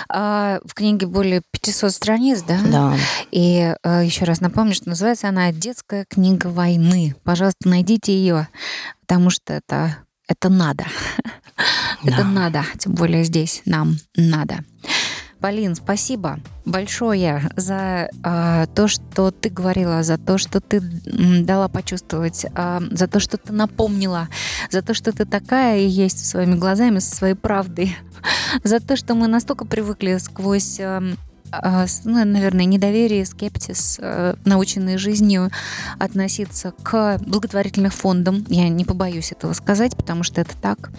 [0.09, 2.59] А, в книге более 500 страниц, да?
[2.65, 2.97] Да.
[3.31, 7.15] И а, еще раз напомню, что называется она «Детская книга войны».
[7.25, 8.49] Пожалуйста, найдите ее,
[9.01, 9.99] потому что это,
[10.29, 10.85] это надо.
[12.03, 12.13] Да.
[12.13, 14.59] Это надо, тем более здесь нам надо.
[15.41, 22.45] Полин, спасибо большое за э, то, что ты говорила, за то, что ты дала почувствовать,
[22.45, 24.29] э, за то, что ты напомнила,
[24.71, 27.97] за то, что ты такая и есть своими глазами, со своей правдой,
[28.65, 31.03] за то, что мы настолько привыкли сквозь э,
[32.05, 35.51] ну, наверное, недоверие, скептиз, э, наученный жизнью
[35.99, 38.45] относиться к благотворительным фондам.
[38.49, 40.91] Я не побоюсь этого сказать, потому что это так.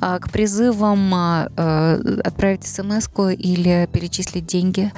[0.00, 4.92] А, к призывам а, э, отправить смс или перечислить деньги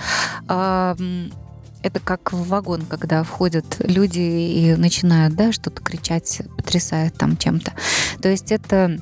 [1.83, 7.73] это как в вагон, когда входят люди и начинают, да, что-то кричать, потрясают там чем-то.
[8.21, 8.99] То есть это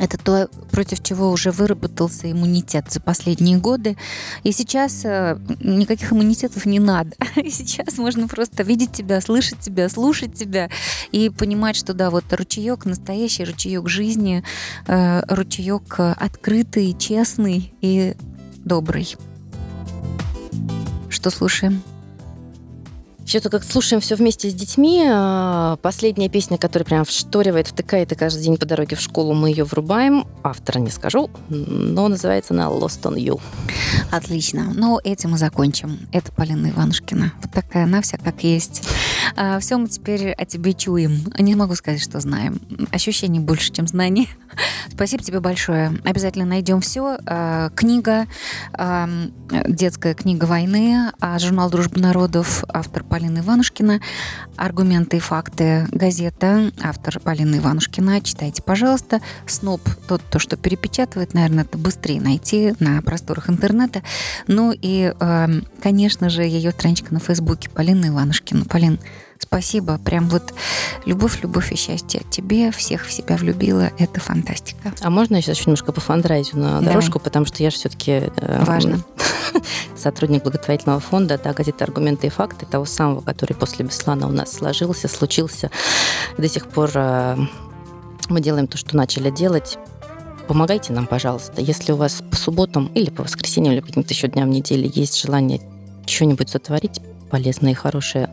[0.00, 3.98] это то, против чего уже выработался иммунитет за последние годы.
[4.44, 7.10] И сейчас э, никаких иммунитетов не надо.
[7.36, 10.70] И сейчас можно просто видеть тебя, слышать тебя, слушать тебя
[11.12, 14.42] и понимать, что да, вот ручеек, настоящий ручеек жизни,
[14.86, 18.14] э, ручеек открытый, честный и
[18.64, 19.16] добрый.
[21.10, 21.82] Что слушаем?
[23.30, 25.04] Что-то как слушаем все вместе с детьми.
[25.08, 29.50] А, последняя песня, которая прям вшторивает, втыкает, и каждый день по дороге в школу мы
[29.50, 30.26] ее врубаем.
[30.42, 33.40] Автора не скажу, но называется она Lost on You.
[34.10, 34.72] Отлично.
[34.74, 36.08] Ну, этим мы закончим.
[36.10, 37.34] Это Полина Иванушкина.
[37.40, 38.82] Вот такая она вся как есть.
[39.36, 41.32] А, все мы теперь о тебе чуем.
[41.38, 42.60] Не могу сказать, что знаем.
[42.92, 44.28] Ощущений больше, чем знаний.
[44.88, 45.98] Спасибо тебе большое.
[46.04, 47.18] Обязательно найдем все.
[47.26, 48.26] А, книга,
[48.72, 49.08] а,
[49.66, 54.00] детская книга войны, а, журнал «Дружба народов», автор Полина Иванушкина,
[54.56, 58.20] «Аргументы и факты», газета, автор Полина Иванушкина.
[58.20, 59.20] Читайте, пожалуйста.
[59.46, 64.02] СНОП, тот, то, что перепечатывает, наверное, это быстрее найти на просторах интернета.
[64.46, 65.12] Ну и,
[65.82, 68.64] конечно же, ее страничка на Фейсбуке Полина Иванушкина.
[68.64, 68.98] Полин,
[69.40, 69.98] Спасибо.
[69.98, 70.54] Прям вот
[71.06, 72.22] любовь, любовь и счастье.
[72.30, 73.90] Тебе всех в себя влюбила.
[73.98, 74.92] Это фантастика.
[75.00, 76.84] А можно я сейчас еще немножко пофандрайзю на Давай.
[76.84, 78.30] дорожку, потому что я же все-таки...
[78.36, 79.02] Э, Важно.
[79.96, 84.52] сотрудник благотворительного фонда, да, газета «Аргументы и факты», того самого, который после Беслана у нас
[84.52, 85.70] сложился, случился.
[86.38, 87.36] До сих пор э,
[88.28, 89.78] мы делаем то, что начали делать
[90.50, 91.60] помогайте нам, пожалуйста.
[91.60, 95.60] Если у вас по субботам или по воскресеньям или каким-то еще дням недели есть желание
[96.06, 98.32] что-нибудь сотворить полезное и хорошее,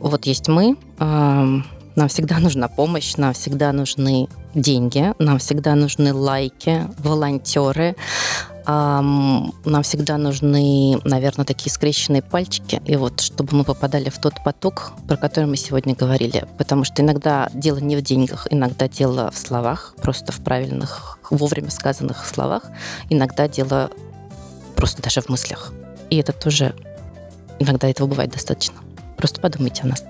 [0.00, 6.86] вот есть мы, нам всегда нужна помощь, нам всегда нужны деньги, нам всегда нужны лайки,
[6.98, 7.96] волонтеры,
[8.66, 14.92] нам всегда нужны, наверное, такие скрещенные пальчики, и вот чтобы мы попадали в тот поток,
[15.08, 16.46] про который мы сегодня говорили.
[16.58, 21.70] Потому что иногда дело не в деньгах, иногда дело в словах, просто в правильных, вовремя
[21.70, 22.64] сказанных словах,
[23.08, 23.90] иногда дело
[24.76, 25.72] просто даже в мыслях.
[26.10, 26.74] И это тоже,
[27.58, 28.76] иногда этого бывает достаточно.
[29.18, 30.04] Просто подумайте о нас.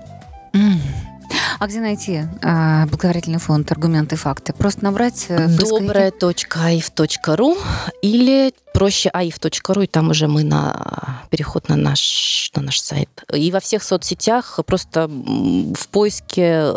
[1.59, 4.53] А где найти а, благотворительный фонд «Аргументы и факты»?
[4.53, 7.57] Просто набрать э, добрая.аив.ру
[8.01, 13.09] или проще aif.ru, и там уже мы на переход на наш, на наш сайт.
[13.33, 16.71] И во всех соцсетях просто в поиске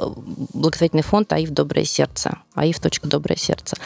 [0.53, 1.51] благотворительный фонд «Аив.
[1.51, 2.39] Доброе сердце».
[2.57, 3.77] aif.доброе сердце.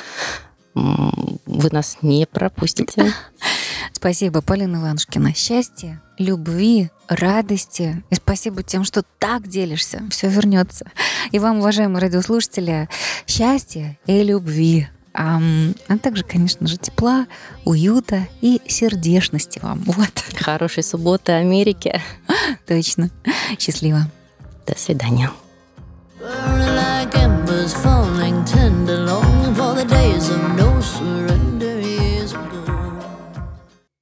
[0.76, 3.12] Вы нас не пропустите.
[3.92, 5.34] Спасибо, Полина Иванушкина.
[5.34, 8.04] Счастья, любви, радости.
[8.10, 10.02] И спасибо тем, что так делишься.
[10.10, 10.90] Все вернется.
[11.32, 12.88] И вам, уважаемые радиослушатели,
[13.26, 14.88] счастья и любви.
[15.14, 15.40] А,
[15.88, 17.26] а также, конечно же, тепла,
[17.64, 19.82] уюта и сердечности вам.
[19.86, 20.12] Вот.
[20.38, 22.02] Хорошей субботы Америке.
[22.66, 23.10] Точно.
[23.58, 24.10] Счастливо.
[24.66, 25.30] До свидания.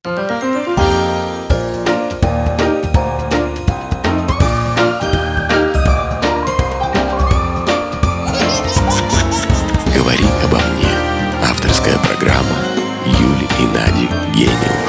[0.04, 0.16] Говори
[10.44, 10.90] обо мне.
[11.42, 12.58] Авторская программа
[13.06, 14.83] Юли и Нади Гениус.